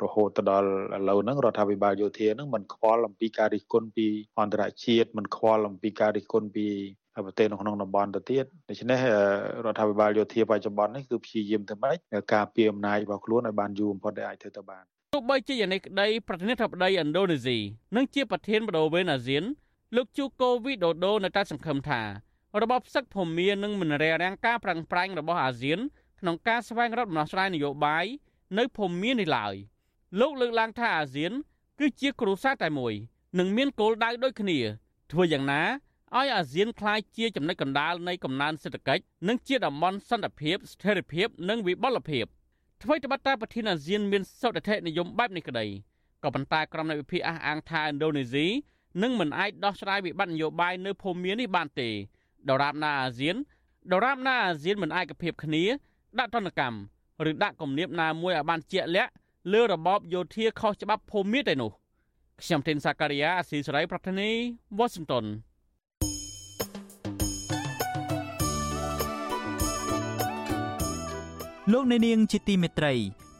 [0.04, 4.08] រហូតទៅដល់ឥឡូវហ្នឹងរដ្ឋាភិបាលយោធាហ្នឹងមិនខ្វល់អំពីការរិះគន់ពី
[4.40, 6.68] អន្តរជាតិមិនខ្វល់អំពីការរិះគន់ពី
[7.26, 9.00] ប្រទេសនៅក្នុងតំបន់ទៅទៀតដូច្នេះ
[9.66, 11.98] រដ្ឋាភិបាលយោធាបច្ចុប្បន្ននេះគឺព្យាយាមធ្វើម៉េច
[12.34, 14.84] ការពារអំណាចរបស់ខ្លួនឲ្យបានយូរបំផុតដែលអាចធ្វើទៅបាន
[15.14, 17.58] ទោះបីជាយ៉ាងនេះក្តីប្រធានាធិបតីឥណ្ឌូនេស៊ី
[17.96, 19.44] និងជាប្រធានបដូវវេនអាស៊ាន
[19.96, 22.02] លោកជូកូវីដូដូនៅតែសង្ឃឹមថា
[22.62, 25.80] របបសឹកភូមានឹងមិនរារាំងការប្រឹងប្រែងរបស់អាស៊ាន
[26.20, 28.06] ក្នុងការស្វែងរកដំណោះស្រាយនយោបាយ
[28.58, 29.56] នៅភូមានេះឡើយ
[30.20, 31.32] លោកលើកឡើងថាអាស៊ាន
[31.80, 32.94] គឺជាគ្រួសារតែមួយ
[33.40, 34.60] និងមានគោលដៅដូចគ្នា
[35.12, 35.62] ធ្វើយ៉ាងណា
[36.18, 42.26] ឲ្យអាស៊ានក្លាយជាចំណុចកណ្ដាលនៃកំណើនសេដ្ឋកិច្ចនិងជាតំបន់សន្តិភាពស្ថិរភាពនិងវិបលភាព
[42.84, 45.66] អ្វីត្បិតតែប្រធានអាស៊ានមានសុទ្ធិដ្ឋិនិយមបែបនេះក្តី
[46.24, 48.48] ក៏ប៉ុន្តែក្រុមនៃវិភាគអះអាងថាឥណ្ឌូនេស៊ី
[49.04, 51.90] នឹងមិនអាចដោះស្រាយវិបត្តិនយោបាយនៅភូមានេះបានទេ
[52.50, 53.36] ដរាបណាអាស៊ាន
[53.92, 55.64] ដរាបណាអាស៊ានមិនឯកភាពគ្នា
[56.20, 56.78] ដាក់ទណ្ឌកម្ម
[57.30, 59.12] ឬដាក់គំនាបណាមួយឲ្យបានជាក់លាក់
[59.54, 61.72] លើរបបយោធាខុសច្បាប់ភូមិទេនោះ
[62.42, 64.30] ខ្ញុំធីនសាការីយ៉ាអស៊ីសេរីប្រធានី
[64.78, 65.26] វ៉ាស៊ីនតោន
[71.72, 72.94] លោកអ្នកនាងជាទីមេត្រី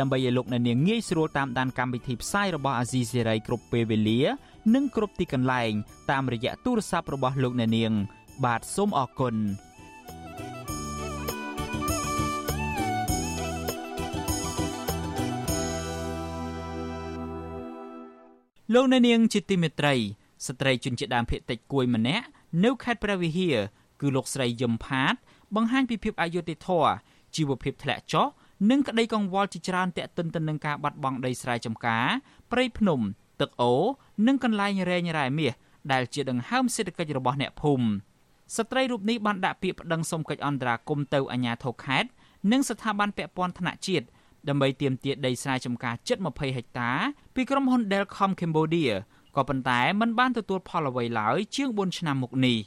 [0.00, 4.20] ដើម្បីឲ្យលោកអ្នកនាងងាយស្រួលតាមដានកម្មវិធីផ្សាយរបស់អាស៊ីសេរីគ្រប់ពេលវេលា
[4.74, 5.72] និងគ្រប់ទីកន្លែង
[6.10, 7.92] តាមរយៈទូរស័ព្ទរបស់លោកអ្នកនាង
[8.44, 9.36] បាទសូមអរគុណ
[18.74, 19.94] លោកអ្នកនាងជាទីមេត្រី
[20.46, 22.26] ស្ត្រីជនជាតិដើមភាគតិចគួយម្នាក់
[22.64, 23.56] នៅខេត្តព្រះវិហារ
[24.00, 25.14] គឺលោកស្រីយឹមផាត
[25.54, 26.92] បង្ហាញពីភាពអយុត្តិធម៌
[27.36, 28.26] ជីវភាពធ្លាក់ចុះ
[28.70, 32.06] និងក្តីកង្វល់ជាច្រើនទាក់ទិនទៅនឹងការបាត់បង់ដីស្រែចម្ការ
[32.52, 33.00] ព្រៃភ្នំ
[33.40, 33.82] ទឹកអូរ
[34.26, 35.52] និងកន្លែងរែងរ៉ែមាស
[35.92, 37.86] ដែលជាដង្ហើមសេដ្ឋកិច្ចរបស់អ្នកភូមិ
[38.56, 42.08] ស្ត្រីរូបនេះបានដាក់ពាក្យប្តឹងសុំកិច្ចអន្តរាគមន៍ទៅអាជ្ញាធរខេត្ត
[42.52, 44.06] និងស្ថាប័នពាក់ព័ន្ធថ្នាក់ជាតិ
[44.48, 46.90] ដើម្បីទាមទារដីស្រែចម្ការជិត20ហិកតា
[47.34, 48.92] ពីក្រុមហ៊ុន Delcom Cambodia
[49.36, 52.58] ក៏ប៉ុន្តែมันបានទទួលផលអ្វីឡើយជាង4ឆ្នាំមកនេះ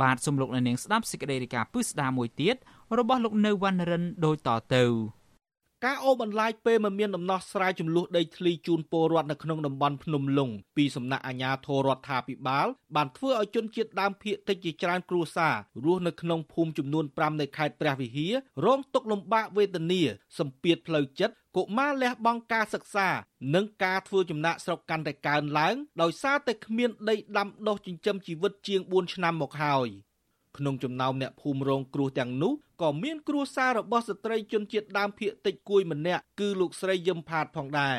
[0.00, 2.56] បាទសំលោកនៅនាងស្ដាប់សេចក្តីរាយការណ៍ពឹស្ដាមួយទៀត
[2.98, 4.84] របស់លោកនៅវណ្ណរិនដូចតទៅ
[5.84, 12.66] ការអូបន្លាយពេលមិនមានដំណោះស្រាយចំនួនដីធ្លីជូនពលរដ្ឋនៅក្នុងតំបន់ភ្នំលុងពីសំណាក់អាជ្ញាធររដ្ឋាភិបាល
[12.96, 15.54] បានធ្វើឲ្យជនជាតិដើមភាគតិចជាច្រើនគ្រួសារ
[15.84, 20.02] រស់នៅក្នុងភូមិចំនួន5នៃខេត្តព្រះវិហាររងទុក្ខលំបាកវេទនា
[20.38, 23.08] សម្ពាធផ្លូវចិត្តកុមារលះបង់ការសិក្សា
[23.54, 29.90] និងការធ្វើចំណាក់ស្រុកកាន់តែកើនឡើងដោយសារតែគ្មានដីដាំដុះចិញ្ចឹមជីវិតជាង4ឆ្នាំមកហើយ។
[30.58, 32.52] ក្នុងចំណោមអ្នកភូមិរងគ្រោះទាំងនោះ
[32.82, 37.98] ក៏មានគ្រួសាររបស់ស្ត្រីជនជាតិដើមភាគតិចគួយម្នាក់គឺលោកស្រីយឹមផាតផងដែរ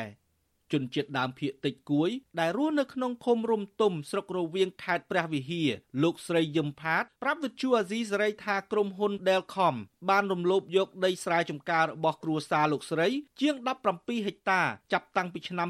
[0.72, 2.10] ជនជាតិដើមភាគតិចគួយ
[2.40, 5.70] ដែលរស់នៅក្នុងឃុំរំទុំស្រុករវៀងខេត្តព្រះវិហារ
[6.02, 9.76] លោកស្រីយឹមផាតប្រាប់វិទ្យុអាស៊ីសេរីថាក្រុមហ៊ុន Delcom
[10.10, 13.08] បានរំលោភយកដីស្រែចម្ការរបស់គ្រួសារលោកស្រី
[13.40, 13.54] ជាង
[13.92, 14.62] 17ហិកតា
[14.92, 15.68] ចាប់តាំងពីឆ្នាំ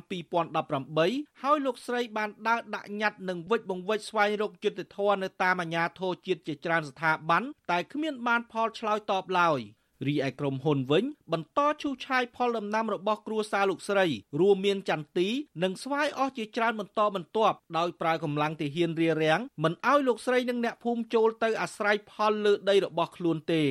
[0.71, 9.61] 2018ហើយលោកស្រីបានដើរដាក់ញត្តិនិងវិច្ចបង្វិច្ចស្វែងរកយុត្តិធម៌នៅតាមអាជ្ញាធរជាតិជាច្រើនស្ថាប័នតែគ្មានបានផលឆ្លើយតបឡើយ។
[10.07, 14.07] រីឯក្រុមហ៊ុនវិញ បន្តឈូសឆាយផលដំណាំរបស់គ្រួសារលោកស្រី
[14.41, 15.29] រួមមានចន្ទទី
[15.63, 23.65] និងស្វាយអស់ជាច្រើនបន្តបន្ទាប់ដោយប្រើកម្លាំងទាហានរារាំងមិនឲ្យលោកស្រីនិងអ្នកភូមិចូលទៅអាស្រ័យផលលើដីរបស់ខ្លួនទេ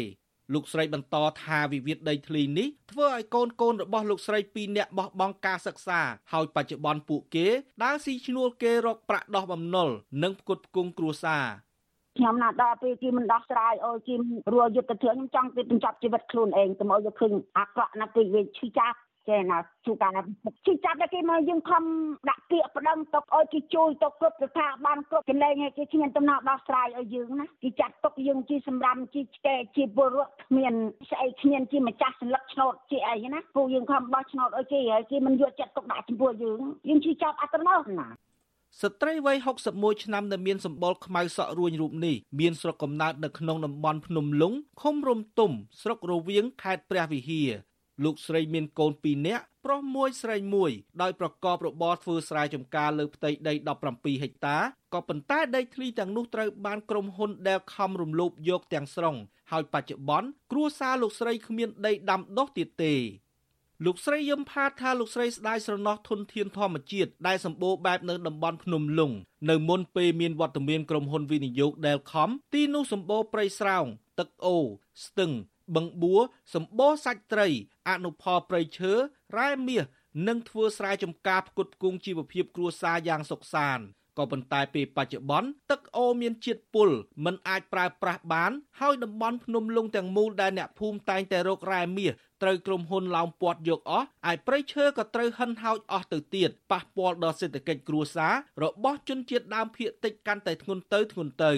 [0.53, 6.01] លោកស្រីបន្តថាវិវាទដីធ្លីនេះធ្វើឲ្យកូនកូនរបស់លោកស្រីពីរនាក់បោះបង់ការសិក្សា
[6.33, 7.47] ហើយបច្ចុប្បន្នពួកគេ
[7.83, 9.89] ដើរស៊ីឈ្នួលគេរកប្រាក់ដោះបំណុល
[10.23, 11.45] និងផ្គត់ផ្គង់គ្រួសារ
[12.17, 14.15] ខ្ញុំណាដល់ពេលគេមិនដោះស្រាយអូគេ
[14.53, 18.97] រួយុទ្ធធឿខ្ញុំចង់ទៅបញ្ចប់ជីវិតខ្លួនឯងទៅមកយកឃើញអាក្រក់ណាស់ពេកវាឈឺចាប់
[19.29, 20.11] ចេះណាជួការ
[20.65, 21.83] ឈឺចាប់តែគេមកយើងខំ
[22.29, 30.73] ដាក់ពាក្យប្តឹងទុកឲ្យគេជួយទុកគ្រប់ស្ថាប័នគ្រប់កន្លែងឲ្យគេគ្មានដំណោះដោះស្រាយឲ្យយើងណាគេចាត់ទុកយើងជាសម្រាប់ជាឆ្កែជាពលរដ្ឋគ្មាន
[31.09, 37.59] ស្អីគ្មានជាម្ចាស់សន្លឹកឆ្នោតជាអីណាពូយើងខំបោះឆ្នោតឲ្យគេហើយគេមិនយកចិត្តទុកដាក់ចំពោះយើងយើងឈឺចាប់អត់ទៅ
[37.99, 38.07] ណា
[38.81, 39.37] ស្ត្រីវ័យ
[39.71, 45.51] 61ឆ្នាំដែលមានសម្បុរខ្មៅសក់រួញរូបនេះមានស្រុកកំណើតនៅក្នុងតំបន់ភ្នំលុងឃុំរំទុំ
[45.81, 47.49] ស្រុករវៀងខេត្តព្រះវិហារ
[48.03, 50.71] លោកស្រីមានកូន2នាក់ប្រុសមួយស្រីមួយ
[51.01, 53.53] ដោយប្រកបរបរធ្វើស្រែចម្ការលើផ្ទៃដី
[53.89, 54.57] 17ហិកតា
[54.93, 59.15] ក៏ប៉ុន្តែដីធ្លីទាំងនោះត្រូវបានក្រុមហ៊ុន ដែលខំរំលោភយកទាំងស្រុង
[59.51, 62.93] ហើយបច្ចុប្បន្នគ្រួសារលោកស្រីគ្មានដីដាំដុះទៀតទេ
[63.85, 69.11] លោកស្រីយឹមផាតថាលោកស្រីស្ដាយស្រណោះធនធានធម្មជាតិដែលសម្បូរបែបនៅតំបន់ភ្នំលុង
[69.49, 73.85] នៅមុនពេលមានវត្តមានក្រុមហ៊ុនវិនិយោគ Delcom ទីនោះសម្បូរព្រៃស្រោង
[74.19, 74.57] ទឹកអូ
[75.05, 75.31] ស្ទឹង
[75.75, 76.15] បឹងបួ
[76.55, 77.47] សម្បូរសាច់ត្រី
[77.89, 78.93] អនុផលព្រៃឈើ
[79.37, 79.83] រ៉ែមាស
[80.27, 83.85] និងធ្វើស្រែចម្ការផ្គត់ផ្គង់ជីវភាពគ្រួសារយ៉ាងសុខសាន្ត
[84.17, 86.89] ក៏ប៉ុន្តែពេលបច្ចុប្បន្នទឹកអូរមានជាតិពុល
[87.25, 98.33] មិនអាចប្រើប្រាស់បាន ហើយតំបន់ភ្នំលុងទាំងមូលដែលអ្នកភូមិតែងតែរករ៉ែមាស ត្រូវក្រុមហ៊ុនឡោមព័ទ្ធយកអស់ឯព្រៃឈើក៏ត្រូវហិនហោចអស់ទៅទៀតប៉ះពាល់ដល់សេដ្ឋកិច្ចគ្រួសារ
[98.63, 101.53] របស់ជនជាតិដើមភាគតិចកាន់តែធ្ងន់ទៅធ្ងន់ទៅ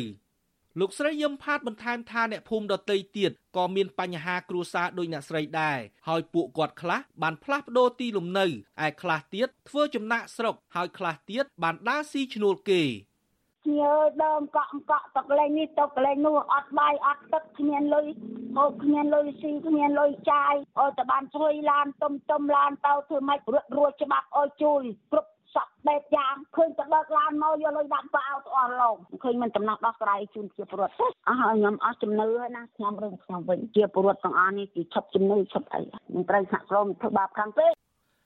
[0.80, 8.50] លោកស្រីយឹមផាតបន្ថែមថាអ្នកភូមិដតីទៀតក៏មានបញ្ហាគ្រួសារដូចអ្នកស្រីដែរហើយពួកគាត់ខ្លះបានផ្លាស់ប្ដូរទីលំនៅឯ
[9.02, 12.82] ខ្លះទៀតធ្វើចំណាក់ស្រុកហើយខ្លះទៀតបានដើរស៊ីឈ្នួលគេ
[13.78, 13.93] ញើ
[14.24, 18.05] ដើមកក់កក់ទឹកលេងនេះទឹកលេងនោះអត់បាយអត់ទឹកគ្មានលុយ
[18.57, 24.82] ហូបគ្មានលុយស៊ីគ្មានលុយចាយអត់តែបានជួយឡានទុំទុំឡានទៅធ្វើម៉េចរត់រួចច្បាប់អោយជួយ
[25.12, 35.82] គ្រប់សក់បែបយ៉ាងឃើញទៅបើកឡានមកយកលុយដាក់ប៉ៅទៅអស់លោកឃើញមិនតំណោះដោះស្រាយជូនជាពលរដ្ឋអស់ហើយខ្ញុំអស់ជំនឿហើយណាខ្ញុំរឿងខ្ញុំវិញជាពលរដ្ឋទាំងអស់នេះគឺឈប់ជំនឿឈប់អី
[36.14, 37.74] មិនត្រូវសហក្រមធ្វើបាបខាងពេក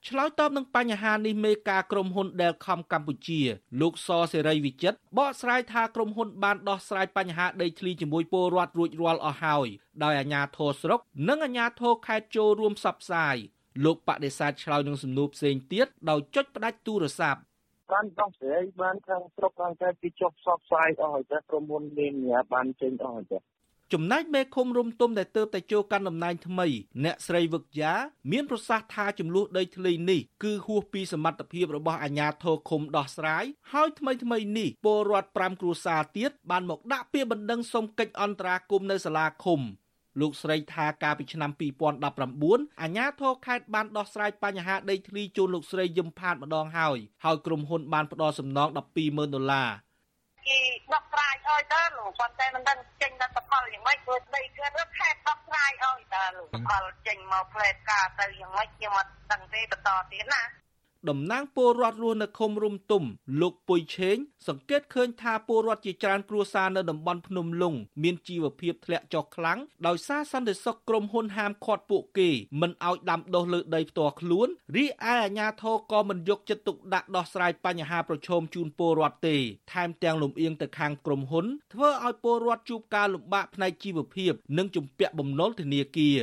[0.09, 3.41] ឆ្លើយតបនឹងបញ្ហានេះមេការក្រុមហ៊ុន Delcom កម្ពុជា
[3.81, 9.67] លោកសសេរីវិចិត្របកស្រាយថាក្រុមហ៊ុនបានដោះស្រាយបញ្ហាដីធ្លីជាមួយពលរដ្ឋរួចរាល់អស់ហើយ
[10.03, 10.99] ដោយអាជ្ញាធរស្រុក
[11.29, 13.35] និងអាជ្ញាធរខេត្តចូលរួមផ្សព្វផ្សាយ
[13.85, 17.41] លោកបដិសេធឆ្លើយនឹងសំណួរផ្សេងទៀតដោយចុចផ្ដាច់ទូរស័ព្ទ
[17.91, 22.13] បានដោះស្រាយបានខាងស្រុកខាងខេត្តពីចុះផ្សព្វផ្សាយអស់ហើយតែក្រុមហ៊ុនមាន
[22.53, 23.52] បានចេញអស់ហើយ
[23.93, 26.67] ចំណែកមេឃុំរុំទុំដែលទើបតែចូលកាន់តំណែងថ្មី
[27.03, 27.93] អ្នកស្រីវឹកយ៉ា
[28.31, 39.61] មានប្រសាសន៍ថាចំនួនដីធ្លីនេះគឺហួសពីសមត្ថភាពរបស់អាជ្ញាធរឃុំដោះស្រាយហើយថ្មីថ្មីនេះពលរដ្ឋ5គ្រួសារទៀតបានមកដាក់ពាក្យបណ្ដឹងសុំកិច្ចអន្តរាគមន៍នៅសាលាឃុំ
[40.21, 48.69] លោកស្រីថាកាលពីឆ្នាំ2019អាជ្ញាធរខេត្តបានដោះស្រាយបញ្ហាដីធ្លីជូនលោកស្រីយឹមផាតម្ដងហើយហើយក្រុមហ៊ុនបានផ្ដល់សំណង
[49.01, 49.69] 120,000ដុល្លារ
[50.47, 50.59] គេ
[50.93, 60.41] ដោះស្រាយអើយតើលោកប៉ុន្តែមិនដឹងចេញដល់ផលយ៉ាងម៉េចព្រោះដីគឺរត់ខេតដោះស្រាយអើយតើលោកផលចេញមកផ្លែផ្កាទៅយ៉ាងម៉េចខ្ញុំអត់ដឹងទេបន្តទៀតណា
[61.09, 63.03] តំណាងពលរដ្ឋរស់នៅឃុំរុំទុំ
[63.41, 72.29] លោកពុយឆេង សង្កេតឃើញថាពលរដ្ឋជាច្រើនគ្រួសារនៅតំបន់ភ្នំលុងមានជីវភាពធ្លាក់ចុះខ្លាំងដោយសារសន្តិសុខក្រុមហ៊ុនហាមឃាត់ពួកគេ
[72.61, 79.37] មិនឲ្យដាំដុះលើដីផ្ទាល់ខ្លួនរីឯអាជ្ញាធរក៏មិនយកចិត្តទុកដាក់ដោះស្រាយបញ្ហាប្រឈមជូនពលរដ្ឋទេ
[79.73, 86.19] ថែមទាំងលំអៀងទៅខាងក្រុមហ៊ុនធ្វើឲ្យពលរដ្ឋជួបការលំបាកផ្នែកជីវភាព និងជំពាក់បំណុលធនាគារ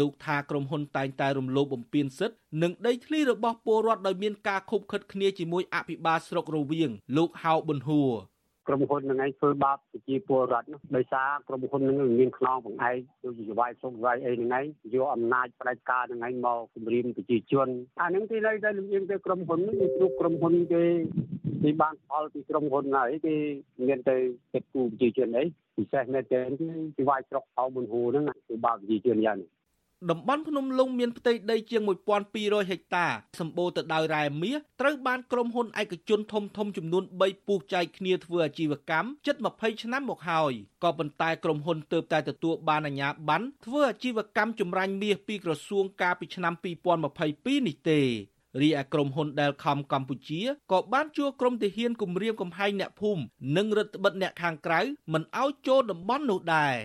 [0.00, 8.12] លោកថាក្រុមហ៊ុនតែងតែរំលោភបំពានសិទ្ធិនិងដីធ្លីរបស់ពលរដ្ឋដោយមានការខុបខិតគ្នាជាមួយអភិបាលស្រុករវៀងលោកហៅប៊ុនហួរ
[8.68, 14.64] ក្រុមហ៊ុននឹងឯងធ្វើបាបប្រជាពលរដ្ឋនោះដោយសារក្រុមហ៊ុននឹងមានខ្នងបង្អែកដូចជាវាយសុកវាយអីនឹងឯង
[14.94, 17.68] យកអំណាចផ្ដាច់ការនឹងឯងមកគម្រាមប្រជាជន
[18.02, 20.82] អានឹងទីនៅតែលំអៀងទៅក្រុមហ៊ុននេះគ្រប់ក្រុមហ៊ុនគេ
[21.62, 23.34] គេបានផលពីក្រុមហ៊ុនហើយគេ
[23.86, 24.16] មានទៅ
[24.54, 25.44] ចិត្តគូប្រជាជនអី
[25.76, 26.48] ពិសេសមែនទែន
[26.96, 29.50] គឺវាយស្រុកអោមុនហូហ្នឹងគឺបាបប្រជាជនយ៉ាងនេះ
[30.10, 31.82] តំបន់ភ្នំលុងមានផ្ទៃដីជាង
[32.26, 33.06] 1200ហិកតា
[33.40, 46.54] សម្បូរទៅដោយរ៉ែមាសត្រូវបានក្រុមហ៊ុនឯកជនធំធំចំនួន3ពុះចែកគ្នាធ្វើអាជីវកម្មជិត20ឆ្នាំមកហើយក៏ប៉ុន្តែក្រុមហ៊ុនទើបតែទទួលបានអាជ្ញាប័ណ្ណធ្វើអាជីវកម្មចម្រាញ់មាសពីក្រសួងកាលពីឆ្នាំ
[47.10, 48.00] 2022នេះទេ
[48.60, 50.40] រីឯក្រុមហ៊ុន Delcom កម្ពុជា
[50.72, 53.22] ក៏បានជួក្រុមទាហានគម្រាមកំហែងអ្នកភូមិ
[53.56, 54.80] និងរដ្ឋបិទអ្នកខាងក្រៅ
[55.12, 56.76] មិនឲ្យចូលតំបន់នោះដែរ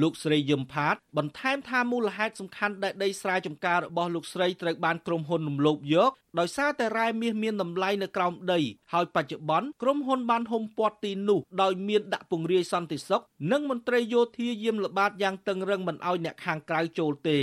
[0.00, 8.60] លោកស្រីយឹមផាតបន្ថែមថាមូលហេតុសំខាន់ដែលដីស្រែចម្ការរបស់លោកស្រីត្រូវបានក្រុមហ៊ុនរំលោភយកដោយសារតែរ៉ែមាសមានតម្លៃនៅក្រោមដី
[8.92, 13.22] ហើយបច្ចុប្បន្នក្រុមហ៊ុនបានហុំព័ទ្ធទីនោះដោយមានដាក់ពង្រាយសន្តិសុខ
[13.52, 17.40] និងមន្ត្រីយោធាយាមល្បាតយ៉ាងតឹងរឹងមិនឲ្យអ្នកខាងក្រៅចូលទេ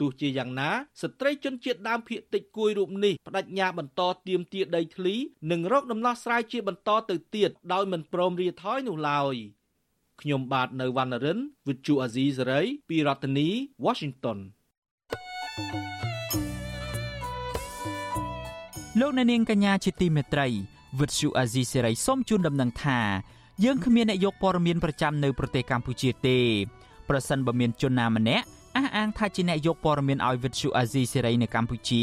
[0.00, 0.70] ទោះជាយ៉ាងណា
[1.02, 5.14] ស្ត្រីជនជាតិដើមភាគតិចគួយរូបនេះបដិញ្ញាបន្តទៀមទាដីធ្លី
[5.50, 9.36] និងរកដំណោះស្រាយជាបន្តទៅទៀតដោយមិនព្រមរាថយនោះឡើយ។
[10.20, 13.48] ខ្ញុំបាទនៅវណ្ណរិន With Chu Azizi Saray ពីរដ្ឋធានី
[13.84, 14.38] Washington
[19.00, 20.46] លោកអ្នកនាងកញ្ញាជាទីមេត្រី
[20.98, 23.00] With Chu Azizi Saray សូមជូនដំណឹងថា
[23.64, 26.38] យើងគ្មានអ្នកយកព័ត៌មានប្រចាំនៅប្រទេសកម្ពុជាទេ
[27.08, 28.44] ប្រសិនបើមានជនណាម្នាក់
[28.76, 32.02] អះអាងថាជាអ្នកយកព័ត៌មានឲ្យវិទ្យុអាស៊ីសេរីនៅកម្ពុជា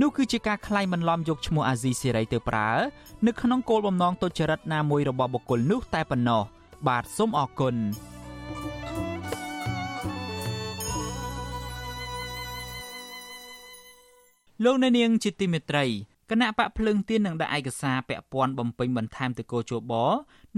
[0.00, 2.70] នោះគឺជាការក្លែងបន្លំយកឈ្មោះអាស៊ីសេរីទៅប្រើ
[3.26, 6.42] នៅក្នុងគោលបំណងទុច្ចរិតណាមួយរបស់បុគ្គលនោះតែប៉ុណ្ណោះ
[6.88, 7.76] បាទសូមអរគុណ
[14.64, 15.84] លោកអ្នកនាងជាទីមេត្រី
[16.30, 19.92] គណៈបកភ្លើងទៀននឹងដាក់ឯកសារពាក់ព័ន្ធបំពេញបន្ថែមទៅកោជប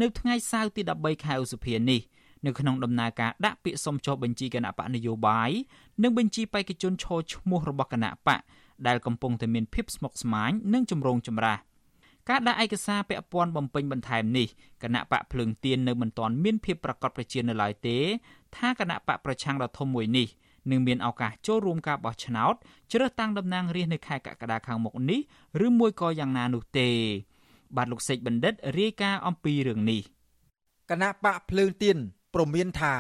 [0.01, 2.01] នៅថ្ងៃសៅរ៍ទី13ខែឧសភានេះ
[2.47, 5.51] នៅក្នុងដំណើរការដាក់ពាក្យសុំចុះបញ្ជីគណៈបកនយោបាយ
[6.03, 8.41] និងបញ្ជីបេក្ខជនឈរឈ្មោះរបស់គណៈបក
[8.87, 11.59] ដែលកំពុងតែមានភាពស្មុគស្មាញនិងចម្រូងចម្រាស
[12.29, 14.49] ការដាក់ឯកសារពាក់ព័ន្ធបំពេញបន្ថែមនេះ
[14.83, 17.97] គណៈបកភ្លើងទៀននៅមិនទាន់មានភាពប្រកបប្រជានៅឡើយទេ
[18.57, 20.29] ថាគណៈបកប្រឆាំងដ៏ធំមួយនេះ
[20.71, 22.55] នឹងមានឱកាសចូលរួមការបោះឆ្នោត
[22.93, 25.21] ជ្រើសតាំងតំណាងរាស្ត្រនៅខែកក្កដាខាងមុខនេះ
[25.67, 26.89] ឬមួយក៏យ៉ាងណានោះទេ
[27.77, 30.01] បាទលោកសេចបណ្ឌិតរាយការណ៍អំពីរឿងនេះ
[30.91, 31.97] គណៈបកភ្លើងទៀន
[32.35, 32.95] ប្រមានថា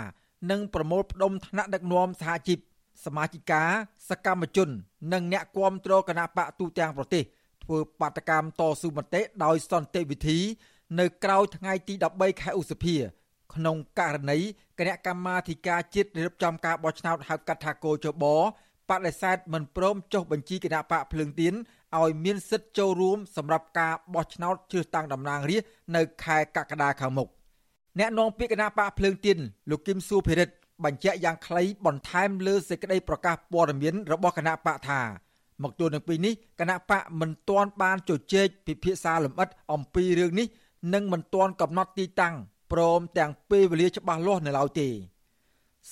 [0.51, 2.59] នឹងប្រមូលផ្ដុំថ្នាក់ដឹកនាំសហជីព
[3.05, 3.62] សមាជិកា
[4.09, 4.68] សកម្មជន
[5.12, 7.22] និងអ្នកគាំទ្រគណៈបកទូទាំងប្រទេស
[7.67, 10.39] ធ្វើបាតកម្មតស៊ូមតិដោយសន្តិវិធី
[11.01, 12.97] នៅក្រៅថ្ងៃទី13ខែឧសភា
[13.55, 14.39] ក្នុងករណី
[14.79, 18.25] គណៈកម្មាធិការជាតិរៀបចំការបោះឆ្នោតហៅកាត់ថាកោជប
[18.91, 21.55] បដិសេធមិនព្រមចុះបញ្ជីគណៈបកភ្លើងទៀន
[21.99, 27.29] ឲ្យមានសិទ្ធិចូលរួមសម្រាប់ការបោះឆ្នោតជ្រើសតាំងតំណាងរាស្ត្រនៅខែកក្កដាខាងមុខ
[27.99, 29.39] អ្នកនាំពាក្យគណៈបកភ្លើងទៀន
[29.71, 30.55] លោកគឹមសួភិរិទ្ធ
[30.85, 35.01] បញ្ជាក់យ៉ាងខ្លីបន្ថែមលើសេចក្តីប្រកាសព័ត៌មានរបស់គណៈបកថា
[35.62, 40.46] មកទល់នឹងពេលនេះគណៈបកមិនទាន់បានជជែកពិភាក្សាលម្អិតអំពីរឿងនេះ
[40.94, 42.34] និងមិនទាន់កំណត់ទីតាំង
[42.72, 44.88] ព្រមទាំងពេលវេលាច្បាស់លាស់នៅឡើយទេ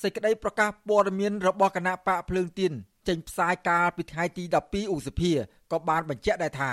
[0.02, 2.72] សេចក្តីប្រកាសព័ត៌មានរបស់គណៈបកភ្លើងទៀន
[3.08, 5.32] ចេញផ្សាយកាលពីថ្ងៃទី12ឧសភា
[5.72, 6.72] ក៏បានបញ្ជាក់ដែរថា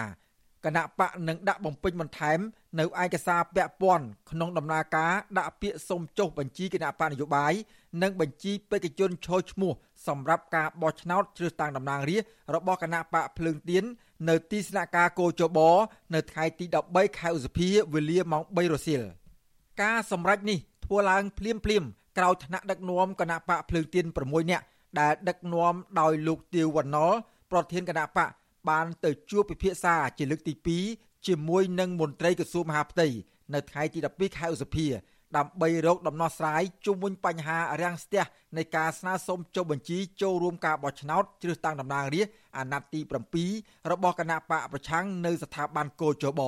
[0.66, 2.40] គណៈបកនឹងដាក់បំពេញបន្ថែម
[2.80, 7.54] នៅឯកសារពាក់ព័ន្ធក្នុងដំណើរការដាក់ពាក្យសុំចុះបញ្ជីគណៈបកនយោបាយ
[8.02, 9.72] និងបញ្ជីបេក្ខជនឈរឈ្មោះ
[10.08, 13.84] សម្រាប់ការបោះឆ្នោតជ្រើសតាំងតំណាងរាស្ត្ររបស់គណៈបកភ្លើងទៀន
[14.30, 15.60] នៅទីស្នាក់ការគោចប
[16.16, 19.02] នៅថ្ងៃទី13ខែឧសភាវេលាម៉ោង3រសៀល
[19.82, 21.84] ការសម្រេចនេះធ្វើឡើងភ្លាមភ្លាម
[22.18, 24.66] ក្រោយថ្នាក់ដឹកនាំគណៈបកភ្លើងទៀន6នាក់
[25.00, 27.12] ដែលដឹកនាំដោយលោកទាវវណ្ណល
[27.52, 28.30] ប្រធានគណៈបក
[28.70, 30.54] បានទៅជួបពិភាក្សាជាលើកទី
[30.90, 33.08] 2ជាមួយនឹងមន្ត្រីក្រសួងមហាផ្ទៃ
[33.54, 34.86] នៅថ្ងៃទី12ខែឧសភា
[35.38, 38.24] ដើម្បីរកដំណោះស្រាយជុំវិញបញ្ហារាំងស្ទះ
[38.58, 43.00] នៃការស្នើសុំចុះបញ្ជីចូលរួមការបោះឆ្នោតជ្រើសតាំងតំណាងរាស្ត្រអាណត្តិទី
[43.46, 46.42] 7របស់គណៈបកប្រឆាំងនៅស្ថាប័នកោជប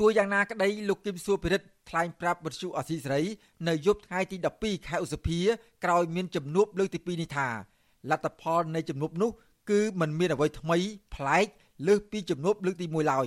[0.00, 3.22] ទោះយ៉ាងណាក្តីលោកគឹមសួរពិរិទ្ធថ្លែងប្រាប់វិទ្យុអសីសេរី
[3.68, 5.38] នៅយប់ថ្ងៃទី12ខែឧសភា
[5.84, 7.48] ក្រោយមានជំនួបលើកទី2នេះថា
[8.10, 9.30] លទ្ធផលនៃជំនួបនោះ
[9.70, 10.76] គឺมันមានអ្វីថ្មី
[11.14, 11.46] ប្លែក
[11.86, 13.26] លើសពីជំនួបលើកទី1ឡើយ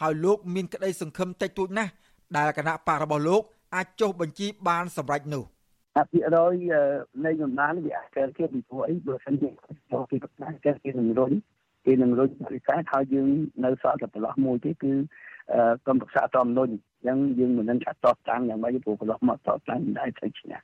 [0.00, 1.92] ហើយលោកមានក្តីសង្ឃឹមតិចតួចណាស់
[2.36, 3.42] ដែលគណៈបករបស់លោក
[3.74, 5.44] អាចចុះបញ្ជីបានសម្រេចនោះ
[5.98, 6.54] អភិរយ
[7.24, 9.48] នៃចំណានវាអាចកើតជាពីព្រោះអីបើសិនជា
[9.90, 11.32] ចូលពីប្រកាសកើតជានឹងរុញ
[11.86, 13.28] គេនឹងរុញវិស័យហើយយើង
[13.64, 14.92] នៅសល់តែប្រឡោះមួយទេគឺ
[15.84, 20.58] ក្រុមប្រឹក្សាតំនុញអញ្ចឹងយើងមិននឹងឆាត់តបតាំងយ៉ាងម៉េចព្រោះប្រឡោះមកតបតាំងមិនដែរត្រូវឈ្នះ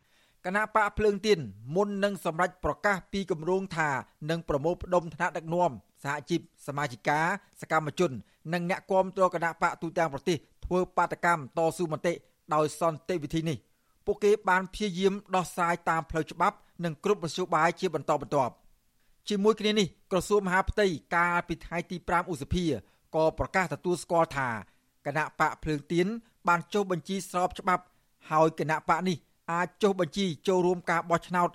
[0.46, 1.38] គណៈបកភ្លើងទៀន
[1.76, 3.90] មុននឹងសម្រេចប្រកាសពីគម្រោងថា
[4.30, 5.70] នឹងប្រមូលផ្ដុំថ្នាក់ដឹកនាំ
[6.04, 7.20] សហជីពសមាជិកា
[7.60, 8.10] សកម្មជន
[8.52, 12.12] និងអ្នកគាំទ្រគណៈបកទូទាំងប្រទេសធ្វើបាតកម្មតស៊ូមតិ
[12.54, 13.58] ដោយសន្តិវិធីនេះ
[14.06, 18.54] ពួកគេបានព្យាយាមដោះស្រាយតាមផ្លូវច្បាប់និងគ្រប់មធ្យោបាយជាបន្តបន្ទាប់
[19.28, 20.86] ជាមួយគ្នានេះក្រសួងមហាផ្ទៃ
[21.16, 22.64] កាលពីថ្ងៃទី5ឧសភា
[23.14, 24.48] ក៏ប្រកាសទទួលស្គាល់ថា
[25.06, 26.06] គណៈបកភ្លើងទៀន
[26.48, 27.84] បានចុះបញ្ជីស្របច្បាប់
[28.30, 29.16] ហើយគណៈបកនេះ
[29.52, 31.48] អាចចុះបញ្ជីចូលរួមការបោះឆ្នោត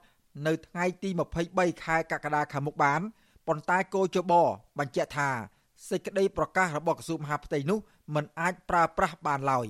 [0.47, 1.09] នៅថ្ងៃទី
[1.45, 3.01] 23ខែកក្កដាខាងមុខបាន
[3.47, 4.33] ប៉ុន្តែគោចប
[4.79, 5.29] បញ្ជាក់ថា
[5.89, 7.79] សេចក្តីប្រកាសរបស់ក្រសួងមហាផ្ទៃនោះ
[8.15, 9.67] មិនអាចប្រើប្រាស់បានឡើយ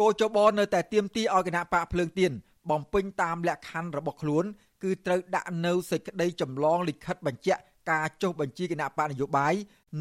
[0.00, 2.32] គោចបនៅតែទាមទារឲ្យគណៈបកភ្លើងទៀន
[2.70, 4.44] បំពេញតាមលក្ខខណ្ឌរបស់ខ្លួន
[4.82, 9.54] គឺត្រូវដាក់នៅសេចក្តីចម្លងលិខិតបញ្ជាក់ការចុះបញ្ជីគណៈបកនយោបាយ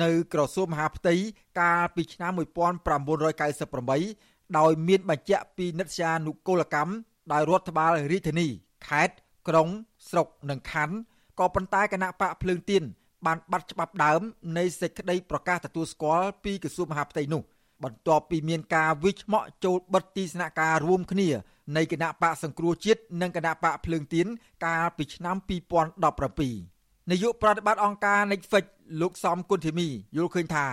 [0.03, 1.15] នៅក្រសួងមហាផ្ទៃ
[1.61, 6.91] កាលពីឆ្នាំ1998ដោយមានបញ្ជាក់ពីនិត្យានុគោលកម្ម
[7.31, 8.47] ដោយរដ្ឋបាលរាជធានី
[8.87, 9.15] ខេត្ត
[9.47, 9.67] ក្រុង
[10.09, 10.95] ស្រុកនិងខណ្ឌ
[11.39, 12.83] ក៏ប៉ុន្តែគណៈបកភ្លើងទៀន
[13.25, 14.21] បានបាត់ច្បាប់ដើម
[14.57, 17.41] នៃសេចក្តីប្រកាសទទួលស្គាល់ពីក្រសួងមហាផ្ទៃនោះ
[17.83, 21.29] បន្ទាប់ពីមានការវិច្ឆមក់ចូលបិទទីស្នាក់ការរួមគ្នា
[21.77, 24.27] នៃគណៈបកសង្គ្រោះជាតិនិងគណៈបកភ្លើងទៀន
[24.65, 25.35] កាលពីឆ្នាំ
[26.23, 28.65] 2017នាយកប្រតិបត្តិអង្គការ Netflix
[29.01, 30.67] លោកសំគុណធីមីយល់ឃើញថា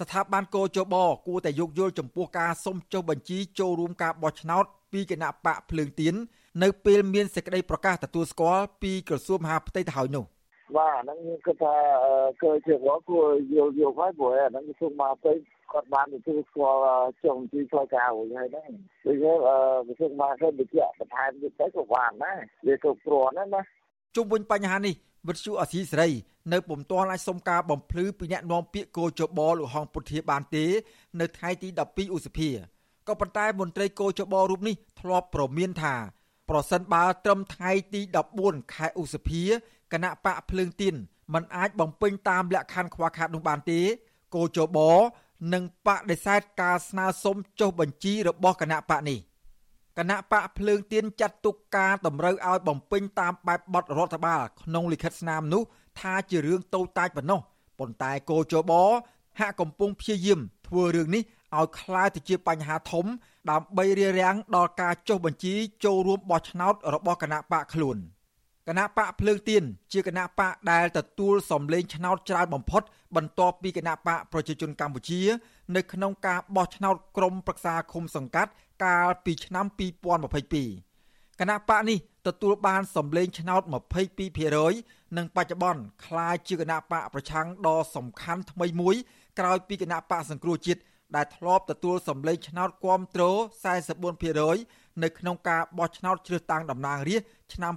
[0.00, 0.94] ស្ថាប័នកោជប
[1.26, 6.14] គួរតែយោគយល់ចំពោះការសុំចុះបញ្ជីចូលរួមការបោះឆ្នោតពីគណៈបកភ្លើងទៀន
[6.62, 10.24] នៅពេលមានសេចក្តីប្រកាសទទួលស្គាល់ពីក្រសួងមហាផ្ទៃទៅហើយនោះ
[10.76, 11.74] បាទហ្នឹងគឺថា
[12.42, 15.32] គឺជារបស់គួរយល់យល់ហើយព្រោះអាហ្នឹងក្រសួងមហាផ្ទៃ
[15.72, 16.80] គាត់បានទទួលស្គាល់
[17.22, 18.70] ចុះបញ្ជីឆ្លងការរួចហើយហ្នឹង
[19.06, 23.62] ដូចជាក្រសួងមហាផ្ទៃបញ្ជាក់បន្ថែមទៀតទៅក៏បានដែរវាគ្រប់គ្រាន់ណា
[24.16, 24.94] ជុំវិញបញ្ហានេះ
[25.28, 26.10] វិទ្យុអសីសេរី
[26.52, 30.64] នៅពុំទាន់អាចសុំការបំភ្លឺពីអ្នកនាំពាក្យកោជបលោកហងពុធាបានទេ
[31.20, 32.50] នៅថ្ងៃទី12ឧសភា
[33.08, 35.94] ក៏ប៉ុន្តែមន្ត្រីកោជបរូបនេះធ្លាប់ប្រមានថា
[36.50, 38.00] ប្រសិនបើត្រឹមថ្ងៃទី
[38.38, 39.42] 14ខែឧសភា
[39.92, 40.94] គណៈបកភ្លើងទៀន
[41.34, 43.80] មិនអាចបំពេញតាមលក្ខខណ្ឌខ្វះខាតនោះបានទេ
[44.34, 44.78] កោជប
[45.53, 49.19] នឹងបដិសេធការស្នើសុំចុះបញ្ជីរបស់គណៈបកនេះ
[49.97, 55.63] គណៈបកភ្លើងទៀនចាត់ទុកការតម្រូវឲ្យបំពេញតាមបែបបទរដ្ឋបាលក្នុងលិខិតស្នាមនោះ
[55.99, 57.39] ថាជារឿងតូចតាចប៉ុណ្ណោះ
[57.79, 58.71] ប៉ុន្តែគោចប
[59.39, 61.23] ហាក់កំពុងព្យាយាមធ្វើរឿងនេះ
[61.57, 63.05] ឲ្យคล้ายទៅជាបញ្ហាធំ
[63.51, 65.53] ដើម្បីរារាំងដល់ការចុះបញ្ជី
[65.85, 67.97] ចូលរួមបោះឆ្នោតរបស់គណៈបកខ្លួន
[68.68, 69.62] គណៈបកភ្លើងទៀន
[69.92, 72.82] ជាគណៈបកដែលទទួលសម្លេងឆ្នោតច្រើនបំផុត
[73.16, 75.20] បន្ទាប់ពីគណៈបកប្រជាជនកម្ពុជា
[75.76, 78.50] នៅក្នុងការបោះឆ្នោតក្រុមប្រឹក្សាឃុំសង្កាត់
[78.84, 79.66] កាលពីឆ្នាំ
[80.32, 83.62] 2022គណៈបកនេះទទួលបានសម្លេងឆ្នោត
[84.38, 88.94] 22%និងបច្ចុប្បន្នក្លាយជាគណៈបកប្រឆាំងដ៏សំខាន់ថ្មីមួយ
[89.38, 90.80] ក្រោយពីគណៈបកសង្គ្រោះជាតិ
[91.16, 93.22] ដែលធ្លាប់ទទួលសម្លេងឆ្នោតគាំទ្រ
[93.88, 97.72] 44% នៅក្នុងការបោះឆ្នោតជ្រើសតាំងតំណាងរាស្ត្រឆ្នាំ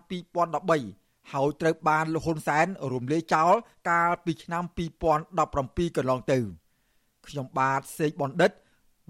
[0.64, 3.54] 2013ហើយត្រូវបានលហ៊ុនសែនរំលាយចោល
[3.90, 4.64] កាលពីឆ្នាំ
[5.30, 6.38] 2017កន្លងទៅ
[7.28, 8.52] ខ្ញុំបាទសេកបណ្ឌិត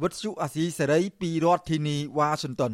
[0.02, 2.74] វិទ្យុអាស៊ីសេរីពីរដ្ឋធានីវ៉ាស៊ីនតោន